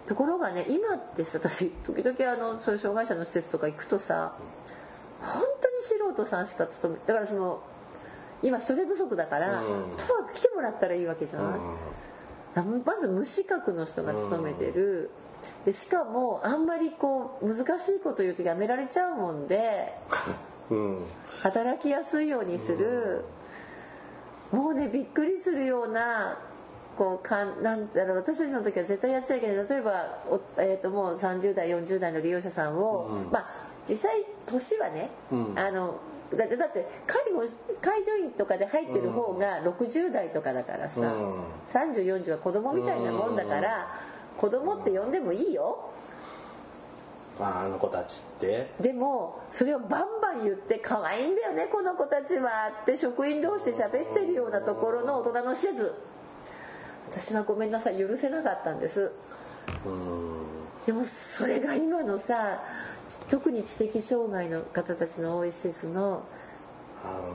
[0.07, 4.35] ところがね今ってさ私時々あのそういう障害者の施設とか行くとさ
[5.21, 7.63] 本当に素人さんしか勤めだからその
[8.43, 9.67] 今人手不足だから、うん。
[9.97, 11.59] とは来てもらったらいいわけじゃない、あ
[12.55, 15.11] まず無資格の人が勤めてる、
[15.65, 19.95] でしかもあんまりこう難しいこと言うとやめられちゃうもんで
[20.71, 21.05] うん。
[21.43, 23.25] 働きやすいようにする、
[24.51, 26.39] もうねびっくりするような
[26.97, 29.69] こうかんなんだろう私たちの時は絶対やっちゃいけない。
[29.69, 33.31] 例えばお、えー、ともう30代40代の利用者さんを、うん。
[33.31, 33.47] まあ
[33.89, 35.59] 実際年はね、うん。
[35.59, 36.01] あの
[36.37, 37.43] だってだって介護
[37.81, 41.45] 介助員とかで入ってる方が60代とかだからさ、うん。
[41.69, 44.01] 3040は子供みたいなもんだから、
[44.39, 45.91] 子供って呼んでもいいよ。
[47.41, 48.71] ああの子たちって。
[48.81, 55.95] でもそれをバンバン言って可愛いんだよねこの子たちはって職員同士で喋ってるようなところの大人の施設
[57.11, 59.11] 私はごめんなさい許せなかったんです。
[59.85, 60.31] うん。
[60.87, 62.63] でもそれが今のさ
[63.29, 66.23] 特に知的障害の方たちの多い施設の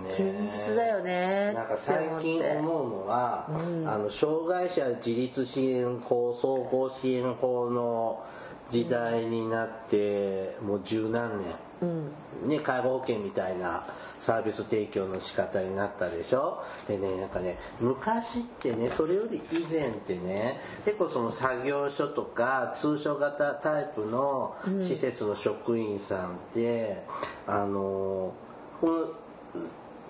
[0.07, 1.51] 現実だよね。
[1.53, 8.23] なんか最近思うのは、あの障害者自立支援法総合支援法の
[8.69, 11.43] 時代になって、もう十何
[11.81, 13.83] 年、ね、介護保険みたいな
[14.25, 16.63] サービス提供の仕方になったでしょ？
[16.87, 27.03] でねなんかね昔ってねそれより以前ってね結構その作業所とか通所型タイプの施設の職員さんって、
[27.45, 28.33] あの
[28.81, 29.13] こ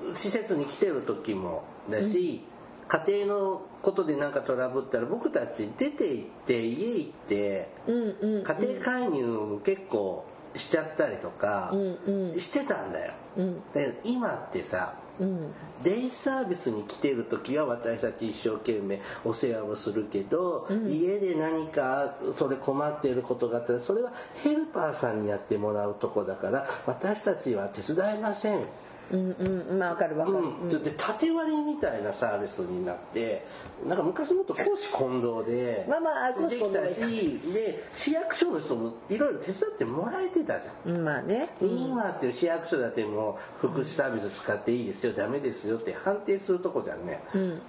[0.08, 2.46] の施設に来てる時もだし、
[2.88, 10.26] 家庭のことで何かトラブったら僕たち出て行って家行ってうんうん家庭介入も結構
[10.56, 12.40] しちゃったりとかうん。
[12.40, 13.14] してたんだよ。
[13.38, 13.56] うん。
[13.74, 15.54] だけど今ってさうん。
[15.84, 28.66] デイサービスに来てる時は私たち一生懸命お世話をするけど、家で何かそれ困っていることがあったらそれはヘルパーさんにやってもらうとこだから私たちは手伝いません。
[29.12, 33.46] うんうんまあわかるわかる、うん、ちょっと縦割りみたいなサービスになって
[33.86, 40.96] なんか昔もっと公私混同でまあまあ公私混同できたしで市役所の人もいろいろ手伝ってもらえてたじゃん。
[40.96, 41.50] うんまあね。
[41.62, 47.22] 今って市役所だってもう福祉サービス使っていいですよダメですよって判定するとこじゃんね、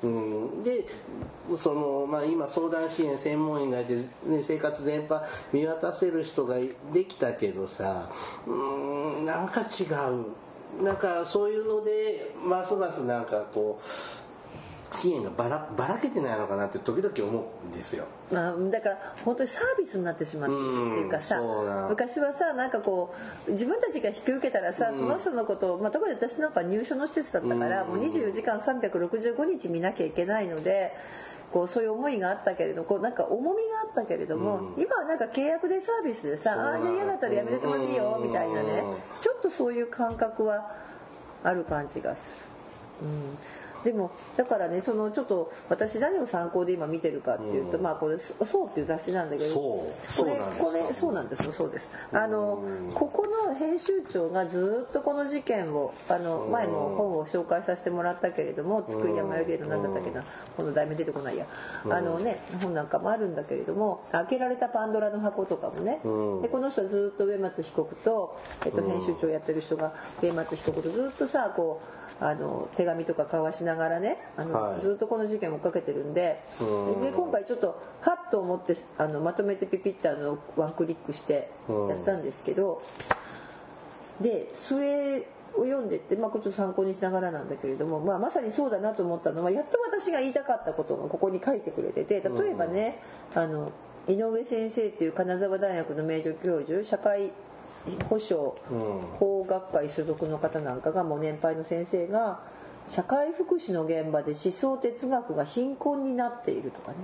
[0.03, 0.65] うん。
[0.65, 0.85] で
[1.57, 5.23] その、まあ、今相談支援専門員がいて、ね、生活全般
[5.53, 6.57] 見渡せる人が
[6.93, 8.11] できたけどさ
[8.47, 10.46] うんなんか違う
[10.83, 18.05] なんかそういうのでますますなんかこう支援がばらばらけてないのかなって時々思うんですよ。
[18.31, 23.15] まあ、だから本当にサービスになってしまってるっていうかさ、うん昔はさなんかこ
[23.49, 30.93] う自分たちが引き受けたらさ、その人のことを、まあ、特に私なんか入所の施設だったから、もう24時間365日見なきゃいけないので。
[31.53, 38.81] こうそういう思いがあったけれどこうなんか重みがあったけれども、今はなんか契約でサービスでさ「ああじゃあ嫌だったらやめてもいいよ」みたいなね。
[38.81, 38.97] うん。
[39.21, 40.71] ちょっとそういう感覚は
[41.43, 42.31] ある感じがす
[43.01, 43.07] る。
[43.07, 43.39] うん
[43.87, 49.95] でもだからねそのちょっと私何を参考で今見てるかっていうと、まあこれ「そう」っていう雑誌なんだけどこ
[50.25, 51.89] れこれそうなんですよそうです。
[52.11, 60.25] あのここの編集長がずっとこの事件をあの前も本を紹介させてもらったけれども「作り山よりのなんだったっけな
[60.57, 61.47] この題名出てこないや。
[61.89, 66.01] あのね本なんかもあるんだけれども「開けられたパンドラの箱」とかもね
[66.43, 74.81] でこの人はずっと植松被告と、えっと、編集長やってる人が植松被告とずっとさこうあの手紙とか交わしながらねあの、はい。
[74.81, 77.03] ずっとこの事件を追っかけてるんでうん。
[77.03, 82.83] で今回ちょっとハッと思ってあのまとめてピピッとあのワンクリックしてやったんですけど
[84.21, 85.27] でそれ
[85.57, 93.01] を読んでって、まあ、ちょっと参考にしながらなんだけれども、まあ、まさにそうだなと思ったのはやっと私が言いたかったことがここに書いてくれてて例えばね、
[93.35, 93.73] あの
[94.09, 97.33] 井上先生っていう金沢大学の名誉教授社会
[98.09, 98.53] 保障
[99.19, 102.41] 法学会所属の方なんかがもう年配の先生が
[102.89, 106.99] 社会福祉の現場で思想哲学が貧困になっているとかね。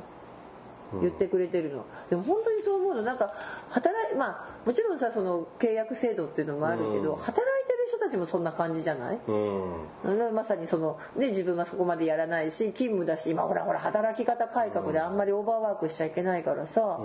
[1.01, 1.87] 言ってくれてるの。
[2.11, 3.03] でも本当にそう思うの。
[3.03, 3.33] なんか
[3.71, 10.35] 働いまあもちろんさその契約制度っていうのもあるけど、働いてる人たちもそんな感じじゃない、うん。
[10.35, 17.01] まさにその、ね、自分はそこまでやらないし勤務だし今ほらほら働き方改革であんまりオーバーワークしちゃいけないからさ、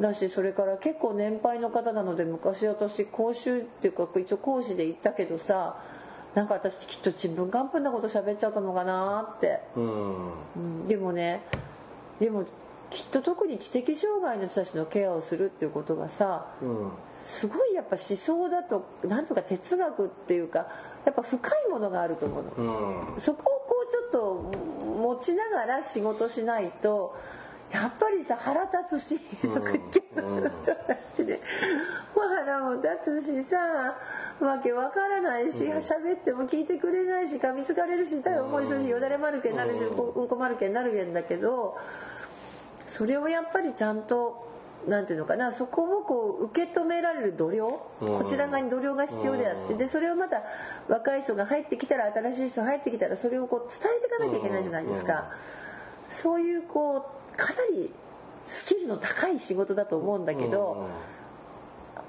[0.00, 5.82] だしそれから結構年配の方なので昔私講習っていうか一応講師で行ったけどさ
[6.34, 10.32] なんか私きっとちんぷんかんぷんなこと喋っちゃったのかなって、うん。
[10.54, 11.40] うん、でもね
[12.20, 12.44] でも
[12.90, 16.90] きっと特に知的障害の人たちのケアをするっていうことがさうん。
[17.26, 20.68] すごいやっぱ思想だとなんとか哲学っていうか
[21.06, 23.12] やっぱ深いものがあると思うの。
[23.14, 23.20] うん。
[23.20, 24.52] そこをこうちょっと
[24.84, 27.16] 持ちながら仕事しないと
[27.72, 29.48] やっぱりさ腹立つし、う
[32.28, 33.56] 腹も立つしさ
[34.40, 39.96] わけわからないし喋、っても聞いてくれないし噛みつかれるし痛い思いするしよだれまるけになるしうん。
[39.96, 41.76] こうんこまるけになるけんだけど
[42.88, 44.46] それをやっぱりちゃんと
[44.86, 48.18] なんていうのかなそこをこう受け止められる度量、うん。
[48.18, 49.78] こちら側に度量が必要であって、うん。
[49.78, 50.42] でそれをまた
[50.88, 55.32] 若い人が入ってきたら新しい人が入ってきたらそれをこう伝えていかなきゃいけないじゃないですか、
[56.08, 57.90] そういうこうかなり
[58.44, 60.88] スキルの高い仕事だと思うんだけど、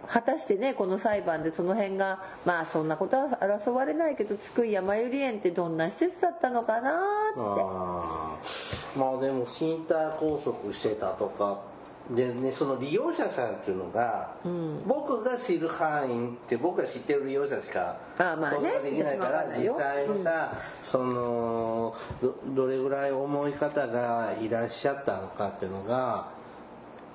[0.08, 7.40] 果たしてねこの裁判でその辺がまあそんなことは争われないけど津久井やまゆり園ってどんな施設だったのかなって。
[8.98, 11.60] まあでも身体拘束してたとか
[12.12, 14.36] でねその利用者さんっていうのが、
[14.86, 26.30] 僕が知る範囲って僕が知ってる利用者しか想像できないから実際にさ、そのどどれぐらい重い方がいらっしゃったのかっていうのが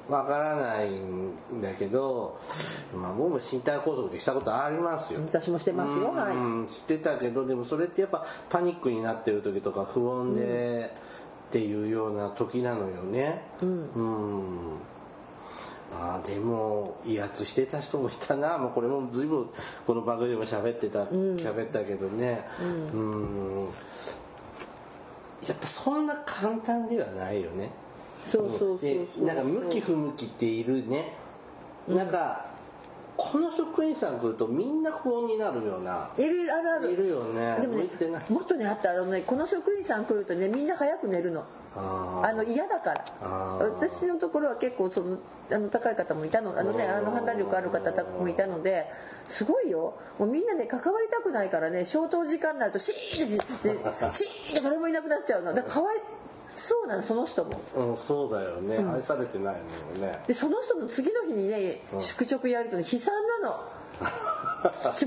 [0.09, 1.33] わからないん
[1.63, 2.39] だけど、
[2.95, 5.21] まあ、僕も身体拘束でしたことありますよ。
[5.21, 6.13] 私もしてますよ。
[6.13, 6.37] はい。
[6.37, 10.93] うん知ってたけどでもそれってやっぱパニックになってる時とか不穏で、
[11.53, 13.43] っていうような時なのよね。
[13.61, 14.79] うん、
[15.95, 18.57] ああでも威圧してた人もいたな。
[18.59, 19.47] もうこれも随分
[19.87, 22.49] この番組でも喋ってた喋、ったけどね。
[22.95, 23.69] うん。
[25.47, 27.71] やっぱそんな簡単ではないよね。
[28.25, 29.25] そうそうそうう。
[29.27, 31.15] なんか向き不向きっているね、
[31.87, 32.47] なんか
[33.17, 36.93] この職員さん来るとみんな不穏になるようないるあるある。
[36.93, 37.59] いるよね。
[37.61, 37.87] でもね
[38.29, 41.45] もっとねあったあのねこの職員さん来るとねみんな早く寝るの。
[41.75, 43.05] ああの嫌だから。
[43.21, 45.19] 私のところは結構その
[45.51, 46.59] あの高い方もいたの。
[46.59, 48.87] あのねうんあの判断力ある方もいたので
[49.29, 49.95] すごいよ。
[50.19, 53.77] もうみんなね関わりたくないからね消灯時間になるとシーンって、ね、
[54.15, 55.55] シーンって誰もいなくなっちゃうの。
[55.55, 56.01] だからかわい
[56.53, 57.61] そうなのその人も。
[57.75, 59.55] うん、そうだよね、愛されてない
[59.99, 60.21] のよね。
[60.27, 63.69] でその人の次の日にね宿直やるとね悲惨なの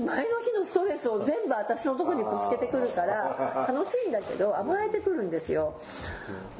[0.00, 5.74] の日のストレスを全部私のところにぶつけてくるから 楽しいんだけど甘えてくるんですよ、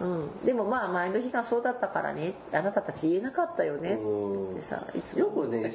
[0.01, 2.35] うん、でもまあ前の日がそうだったからね。
[2.53, 3.93] あなたたち言えなかったよね。
[3.93, 4.51] うん。
[4.53, 5.21] ってさいつも。
[5.21, 5.73] よくね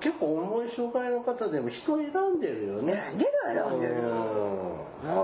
[0.00, 2.06] 結構重い障害の方でも人選
[2.36, 3.02] んでるよね。
[3.10, 3.80] 選んでる選ん。
[3.80, 3.94] でる
[5.06, 5.22] 分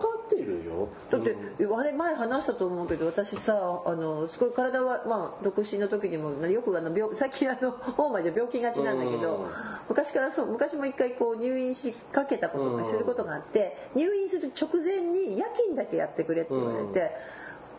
[0.00, 0.88] かってるよ。
[1.10, 1.36] だって、
[1.74, 17.10] あれ前話したと思うけど私さあのすごい体は、まあ、独身の時にもよくあの病最近あの大間じゃ病気がちなんだけどうん昔からそう昔も一回こう入院しかけたことがすることがあって入院する直前に夜勤だけやってくれって言われて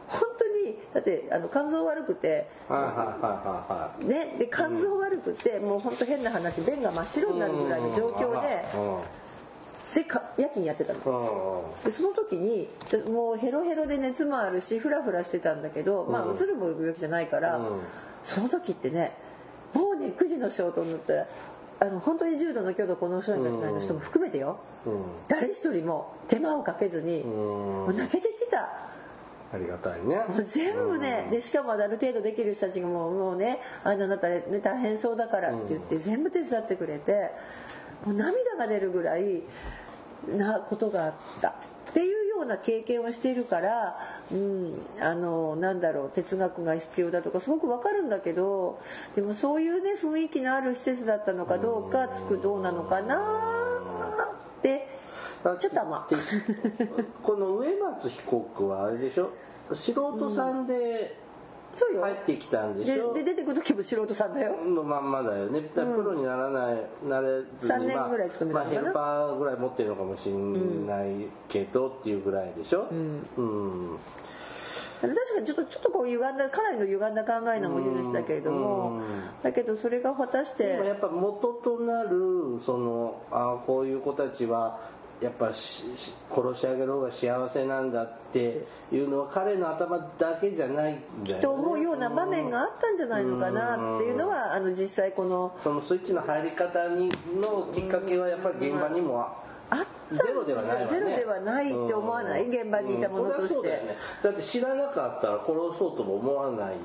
[0.07, 4.33] 本当にだってあの肝臓悪くてはいはいはいはいはい。
[4.33, 8.65] ねで肝臓悪くてもう本当変な話便が真っ白になるぐらいの状況で
[9.93, 11.63] でか夜勤やってたの。
[11.77, 11.83] うん。
[11.83, 12.67] でその時に
[13.11, 17.79] もうヘロヘロで熱もあるしフラフラしてたんだけど、まあうつる病気じゃないから、うん。
[18.23, 19.15] その時ってね
[19.73, 21.27] もうね9時の消灯になったら
[21.85, 24.93] あの本当に重度の強度この症状の人も含めてよ、うん。
[25.27, 27.31] 誰一人も手間をかけずに、うん。
[27.31, 28.85] もう泣けてきた。
[29.53, 30.15] ありがたいね。
[30.15, 37.31] もう全部ね、でしかもある程度できる人たちがもうもうねあなた、ね、大変そうだからって言って全部手伝ってくれて
[38.05, 39.43] もう涙が出るぐらい
[40.27, 41.49] なことがあった。
[41.49, 41.53] っ
[41.93, 43.97] ていうような経験をしているから、
[44.31, 48.79] うん、あのなんだろう哲学が必要だとかすごくわかるんだけど
[49.15, 53.19] でもそういうね雰囲気のある施設だったのかどうかつくどうなのかな
[54.59, 54.87] って
[55.43, 56.17] ちょっと甘で
[57.21, 59.29] この植松被告はあれでしょ？
[59.73, 61.17] 素人さんで
[61.75, 62.01] そうよ。
[62.01, 64.55] 入ってきたんでしょ、でで出てくる時も素人さんだよ。
[64.65, 65.61] のまんまだよね。
[65.75, 68.81] だプロにならない、なれず三に、年ぐらい勤めまあ、たのかな？
[68.81, 72.87] ヘルパーぐらい持ってるのかもしれないけどっていうぐらいでしょ？
[72.91, 73.99] うん。
[75.01, 78.91] 確かにちょっとちょっとこう歪んだかなりの歪んだ考えの持ち主だけれども。
[78.91, 79.03] うん。
[79.43, 84.79] だけどそれが果たしでもやてっぱ元となる、その、あこういう子たちは、
[85.21, 91.41] やっぱ殺し上げる方が幸せなんだっていうのは彼の頭だけじゃないんだよね。
[91.41, 97.09] と思うような場面があったんじゃないのかなっていうのはあの実際このそのスイッチの入り方に
[97.39, 99.21] のきっかけはやっぱり現場にも
[99.69, 99.85] あっ
[100.17, 100.99] たゼロではないわね。
[100.99, 102.49] ゼロではないって思わない？
[102.49, 103.67] 現場にいたものとして。
[103.69, 106.75] だよねだって知らなかったら殺そうとも思わない。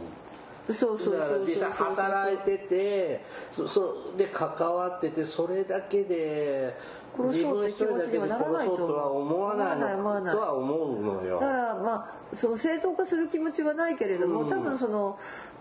[0.72, 6.76] そうそうだから実際働いててそそうで関わっててそれだけで
[7.16, 11.40] 殺そうって気持ちにはならないと思わない思わないとは思うのよ。
[11.40, 11.94] だからま
[12.32, 15.18] あその正当化する気持ちはないけれども、多分その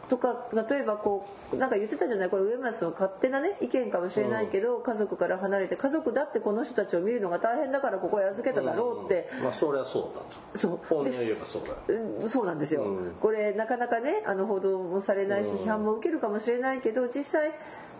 [0.07, 2.29] とか例えばこうなんか言ってたじゃない？
[2.29, 10.21] これ上松の勝手なね意見かもしれないけど、家族から離れて家族だってこの人たちを見るのが大変だからここへ預けただろうって、まあそれはそうだ
[10.53, 10.57] と。
[10.57, 10.79] そう。
[10.89, 13.11] 本音を言えばそうだそうなんですよ、うん。
[13.19, 17.51] これなかなかねあの報道もされないし批判も受けるかもしれないけど実際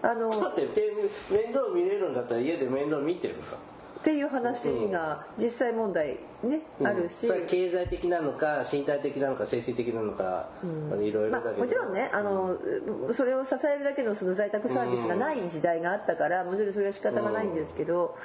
[0.02, 0.68] あのだって
[1.32, 3.58] 面倒見れるんだったら家で面倒見てるさ。
[4.00, 6.88] っていう話が実際問題ね、うん。
[6.88, 7.28] あるし。
[7.50, 10.48] 経済的なのか身体的なのか精神的なのか、
[11.02, 12.58] いろいろまあだけど、もちろんねあの
[13.14, 18.18] それを支えるだけのその在宅サービスがない時代があったからもちろんそれは仕方がないんですけど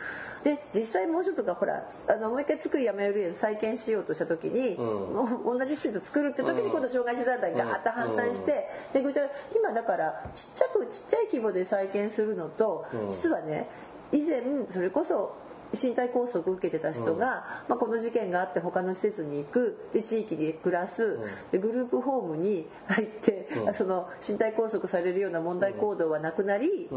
[0.44, 13.68] で実際もう一つがほらあのもう一回津久井やまより園再建しようとした時に、もう同じ施設作るって時に今度障害者団体がガーッと反対してでこちら今だからちっちゃくちっちゃい規模で再建するのと実はね
[14.12, 15.34] 以前それこそ
[15.74, 19.88] 身体拘束受けてた人が、まあ、この事件があって他の施設に行く。
[19.92, 21.18] で地域で暮らす、
[21.52, 26.88] でグループホームに入って、 その身体拘束されるような問題行動はなくなり、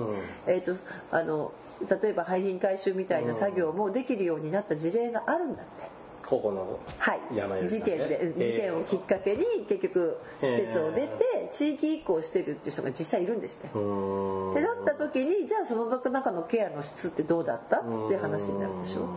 [0.45, 0.75] えー、と
[1.11, 1.51] あの
[2.01, 5.96] 例えば廃品回収みたいな作業もできるようになった事例があるんだって。
[6.29, 7.19] ここのはい。
[7.33, 13.73] 山より事件で、うん事件をきっかけに結局施設を出て地域移行してるっていう人が実際いるんですって。
[13.73, 17.77] だった時にじゃあその中のケアの質ってどうだった？
[17.77, 19.07] っていう話になるでしょ。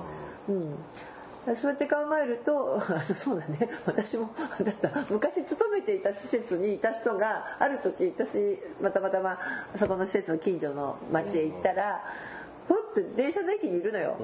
[1.48, 2.80] うん、そうやって考えると
[3.14, 3.68] そうだね。
[3.86, 4.30] 私も
[4.62, 4.90] だった。
[5.10, 9.38] 昔勤めていた施設にいた人がある時私またまたま
[9.76, 12.00] そこの施設の近所の町へ行ったら。
[12.74, 14.16] ふって電車の駅にいるのよ、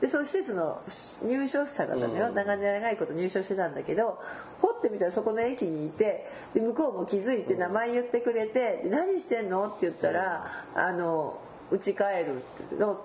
[0.00, 0.82] でその施設の
[1.22, 2.34] 入所者方ね、うん。
[2.34, 4.18] 長年長いこと入所してたんだけど
[4.60, 11.38] ほってみたらそこの駅にいてで向こうも気づいて名前言ってくれて「で何してんの?」って言ったら「あの
[11.70, 12.98] うち帰る」ってだか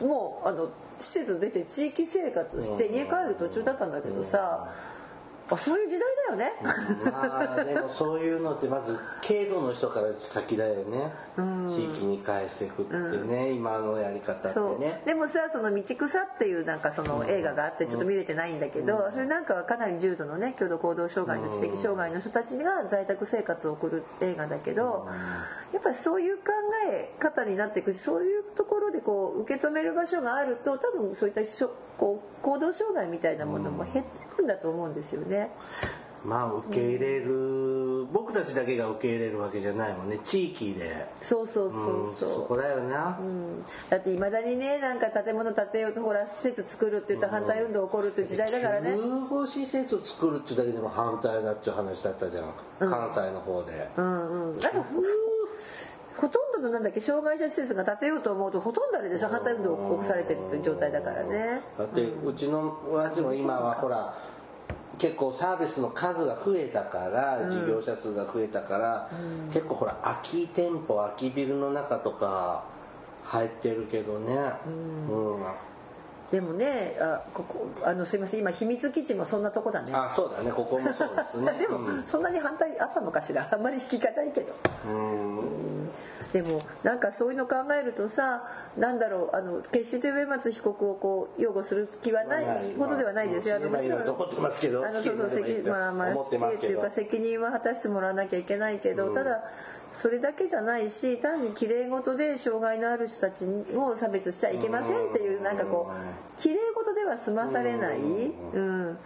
[0.00, 4.72] らもうあの施設出て地域生活して家帰る途中だったんだけどさ、
[5.48, 6.52] あそういう時代だよね。
[7.04, 11.12] まあでもそういうのってまず軽度の人から先だよね、
[11.68, 15.02] 地域に返していくってね、今のやり方ってね。
[15.06, 25.06] でもさその「道草」っていうなんかその映画があってちょっと見れてないんだけど、それなんかはかなり重度のね強度行動障害の知的障害の人たちが在宅生活を送る映画だけど、
[25.72, 26.42] やっぱりそういう考
[26.88, 31.42] え方になっていくしそういうところでこう受け止める場所があると多分そういった
[31.98, 35.50] こう行動障害みたいなものも減っていくんだと思うんですよね。
[36.24, 40.18] まあ受け入れる、僕たちだけが受け入れるわけじゃないもんね。
[40.24, 41.06] 地域で。
[41.22, 42.08] そうそうそうう。
[42.08, 42.30] んそう。
[42.30, 43.64] そこだよな、うん。
[43.88, 48.96] だっていまだにねなんか建物建てようとほら施設作るって言うと反対運動起こるっていう時代だからね。
[48.96, 52.44] 空母施設を作るっていうだけでも反対だっていう話だったじゃん、
[52.80, 54.58] 関西の方で、うんうん。
[56.16, 59.28] ほとんどのなんだっけ障害者施設が建てようと思うとほとんどあれでしょ。
[59.28, 61.60] 反対運動を起こされてるっていう状態だからね。
[61.78, 64.14] だってうちの親父も今はほら
[64.98, 69.10] 結構サービスの数が増えたから、事業者数が増えたから、
[69.52, 72.64] 結構ほら空き店舗空きビルの中とか
[73.24, 74.34] 入ってるけどね。
[74.66, 75.42] うん、
[76.30, 79.92] でもねあここあのすいません今秘密基地もそんなとこだね。
[79.94, 80.50] あそうだね。
[80.50, 81.52] ここもそうですね。
[81.60, 83.46] でも、そんなに反対あったのかしら。
[83.52, 84.54] あんまり引きがたいけど。
[84.86, 85.65] うん、うん
[86.32, 88.42] でもなんかそういうの考えるとさ
[88.76, 93.56] なんだろうあの決して植松被告をこう擁護する気はないほどではないですよ。
[93.56, 94.30] あのまあまあのそう
[95.16, 96.68] そう責まあまあ思ってますけど。
[96.68, 99.44] っていうか責任は果たしてもらわなきゃいけないけど、ただ
[99.92, 107.98] それだけじゃないし単に綺麗事で障害のある人たちを差別しちゃいけませんっていうなんかこう綺麗事では済まされない。
[107.98, 108.98] うん。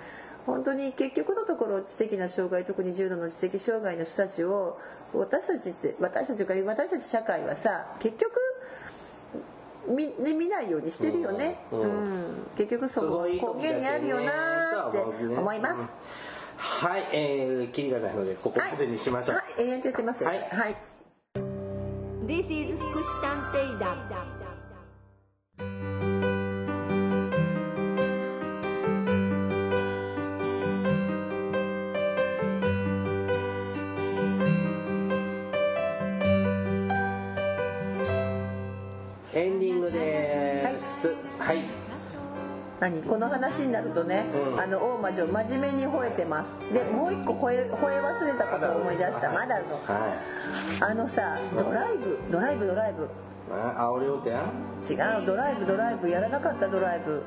[0.47, 4.79] 本当に結局のところ知的な障害特に重度の知的障害の人たちを
[5.15, 8.33] 私たちって私たちが私たち社会はさ結局
[9.89, 12.47] 見,、ね、見ないようにしてるよね、うんうん。
[12.57, 15.93] 結局その根源にあるよなーって思います。
[16.57, 20.29] はい、えー、キリがないのでここまでにしましょう、はい、永遠と言ってますよ。
[20.29, 20.39] はい。
[20.51, 20.77] はい。
[22.27, 24.40] This is 福祉探偵団。
[39.33, 41.15] エンディングです。
[41.39, 41.63] はい、
[42.81, 43.01] 何？
[43.03, 44.61] この話になるとね、うん。
[44.61, 46.57] あの大魔女真面目に吠えてます。
[46.73, 49.31] でもう一個吠え吠え忘れたことを思い出した。
[49.31, 49.77] まだの。
[49.85, 50.17] は
[50.81, 50.83] い。
[50.83, 53.09] あのさドライブドライブドライブ
[53.53, 56.09] あ煽り運転違うドライブドライブ。
[56.09, 57.23] やらなかったドライブ。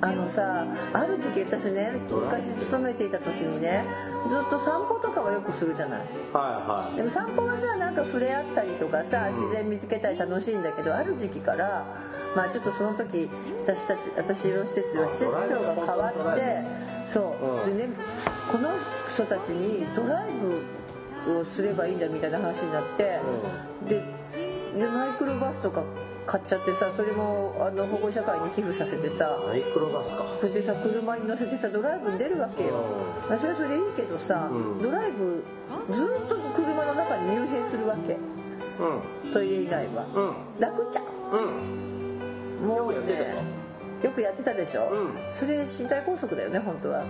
[0.00, 3.84] あのさある時期私ね昔勤めていた時にね
[4.28, 6.00] ずっと散歩とかはよくするじゃない。
[6.32, 11.84] はでも散歩はさなんか触れ合ったりとかさ自然見つけたり楽しいんだけどある時期から
[12.36, 13.28] まあちょっとその時
[13.66, 16.62] 私たち私の施設では施設長が変わって
[17.06, 17.68] そう。
[17.68, 17.88] でね
[18.50, 18.70] この
[19.12, 20.30] 人たちにドライ
[21.26, 23.18] ブをすればいいんだみたいな話になって
[23.88, 24.17] で
[24.78, 25.84] でマイクロバスとか
[26.26, 29.38] 買っちゃってさそれもあの保護者会に寄付させてさ。
[29.44, 30.24] いマイクロバスか。
[30.40, 32.84] それでさ車に乗せてさドライブに出るわけよ、
[33.28, 34.82] まあそれはそれいいけどさ、うん。
[34.82, 35.42] ドライブ
[35.90, 38.14] ずっと車の中に幽閉するわけ。
[38.14, 40.34] うトイレ以外は、んうん。
[40.60, 42.66] 楽ちゃんうん。
[42.68, 43.34] もうね
[44.02, 45.32] よくやってたでしょ、うん。
[45.32, 47.04] それ身体拘束だよね本当は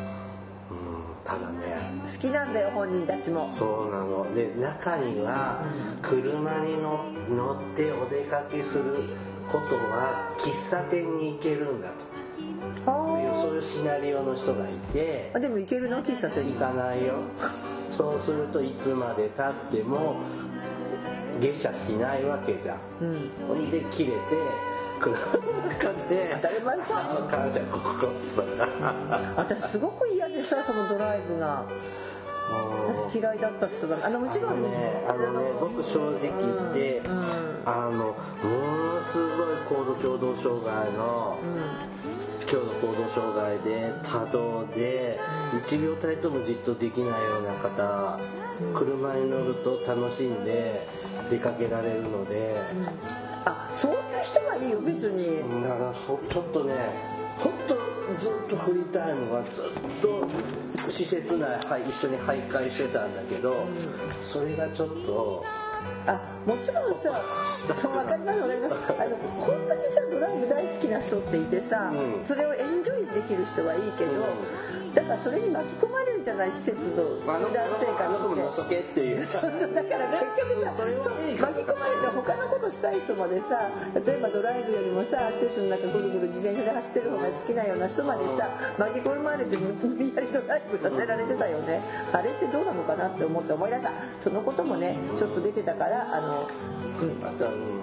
[1.37, 2.01] ね。
[2.05, 3.51] 好きなんだよ本人たちも。
[3.53, 4.35] そうなの。
[4.35, 5.63] で中には
[6.03, 8.85] 車に乗乗ってお出かけする
[9.49, 11.95] ことは喫茶店に行けるんだと。
[12.85, 15.31] そういうそういうシナリオの人がいて。
[15.35, 16.03] あでも行けるの？
[16.03, 16.53] 喫茶店に。
[16.55, 17.15] 行かないよ。
[17.91, 20.17] そうするといつまでたっても
[21.41, 22.79] 下車しないわけじゃん。
[23.01, 23.31] うん。
[23.49, 24.19] ほんで切れて
[24.99, 25.33] 車の
[25.69, 28.09] 中で当たり前じゃん感謝ここ
[29.37, 31.67] 私すごく嫌でさそのドライブが。
[32.89, 37.19] 私嫌いだった人だあのもちろんね、あのね、僕正直言って、うん。
[37.19, 41.37] うんあの、ものすごい高度共同障害の、
[42.47, 45.19] 強度行動障害で、多動で、
[45.53, 48.19] 1秒たりともじっとできないような方、
[48.75, 50.87] 車に乗ると楽しんで
[51.31, 52.57] 出かけられるので、
[54.29, 55.41] してはいいよ別に。
[55.63, 56.75] だからちょっとね、
[57.39, 57.75] ほんと
[58.19, 59.65] ずっとフリータイムはずっ
[60.03, 61.59] と施設内、
[61.89, 63.67] 一緒に徘徊してたんだけど、
[64.21, 65.45] それがちょっと、
[66.09, 67.13] あもちろんさ
[67.77, 68.75] そう分かります分かります。
[68.97, 72.25] あの本当にさドライブ大好きな人っていてさ、うん。
[72.25, 74.13] それをエンジョイできる人はいいけど、
[74.95, 78.41] だからそれに巻き込まれるじゃない施設の集団生活って。
[78.41, 79.25] のそけっていう。
[79.29, 80.73] そうそうだから結局さ
[81.05, 88.49] そ巻き込まれて他のことしたい人までさ例えばドライブよりもさ施設の中ぐるぐる自転車で走ってる方が好きなような人までさ
[88.79, 91.83] 巻き込まれて無理やりドライブさせられてたよね。
[92.13, 93.91] あれってどうなのかなって思って思い出した。
[94.21, 96.49] そのこともねちょっと出てたからあの、
[97.27, 97.79] あとはうん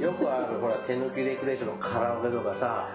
[0.00, 2.88] よくあるほら手抜きレクレーションのカラオケとかさ、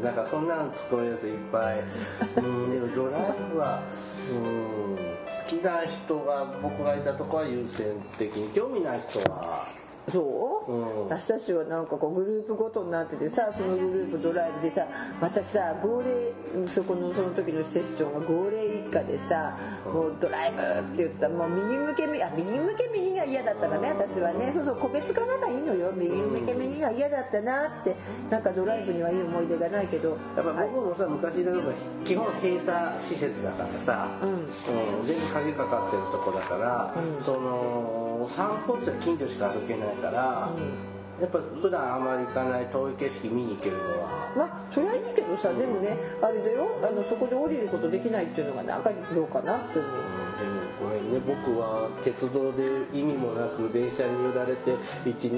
[0.00, 1.80] うなんかそんなの作るやついっぱい。
[2.36, 3.82] うん、でもドライブは、
[4.30, 5.02] うん、好
[5.46, 7.86] きな人が僕がいたとこは優先
[8.18, 9.66] 的に興味ない人は。
[10.10, 11.08] そう、うん。
[11.08, 14.86] 私たちはなんかこうグループごとになっててさそのグループドライブでさ
[15.20, 16.32] またさ号令
[16.74, 20.64] そこのその時の施設長が号令一家でさもうドライブっ
[20.96, 21.28] て言ってた。
[21.28, 24.52] もう右向け右あ右向け右が嫌だったらね私はね。
[24.54, 25.92] そうそう個別化なんかいいのよ。
[25.92, 27.96] 右向け右が嫌だったなって
[28.30, 30.10] なんかドライブにはいい思い出がないけど。
[30.36, 31.72] やっぱ僕もさ、昔だとか
[32.04, 34.30] 基本閉鎖施設だからさ、うん。
[34.30, 34.34] う
[35.02, 37.22] ん、全部鍵かかってるとこだから、うん。
[37.22, 40.50] その散歩って近所しか歩けないから、
[41.20, 44.32] やっぱ普段あまり行かない遠い景色見に行けるのは。
[44.36, 46.78] まあそれはいいけどさでもねあれだよ。
[46.80, 49.90] あのそこで降りることできないっていうのがなんかどうかなって思う。
[50.38, 51.18] でもごめんね。
[51.26, 55.34] 僕は鉄道で意味もなく電車に揺られて一日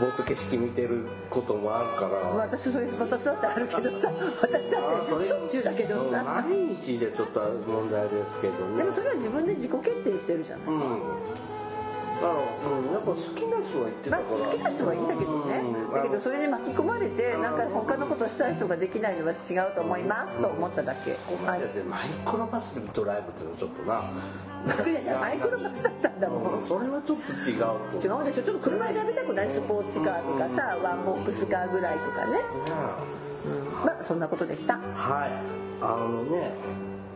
[0.00, 4.10] ぼーっと景色見てることもあるから、まあ私それ私だってあるけどさ
[4.40, 6.10] 私だってしょっちゅうだけどうん。
[6.10, 7.38] さ毎日じゃちょっと
[7.68, 8.78] 問題ですけどね。
[8.78, 11.00] でもそれは自分で自己決定してるじゃんうん
[12.28, 15.56] うん、やっぱ好きな人は言ってたまあから、好きな人はいいんだけどね。
[15.58, 15.92] うん。
[15.92, 21.16] だけどそれで巻き込まれてなんか他のことしたい人ができないのは違うと思いますと思っただけ。
[21.88, 24.10] マイクロバスでドライブっていうのはちょっとな。
[25.20, 26.54] マイクロバスだったんだもん。
[26.54, 28.42] うんそれはちょっと違う違うでしょ。
[28.42, 32.40] ちょっと車選びたくないスポーツカーとかさワンボックスカーぐらいとかね。
[33.44, 33.48] う
[33.82, 33.84] ん。
[33.84, 34.74] まあそんなことでした。
[34.74, 35.30] はい。
[35.84, 36.52] あのね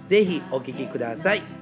[0.11, 1.60] ぜひお聴きください。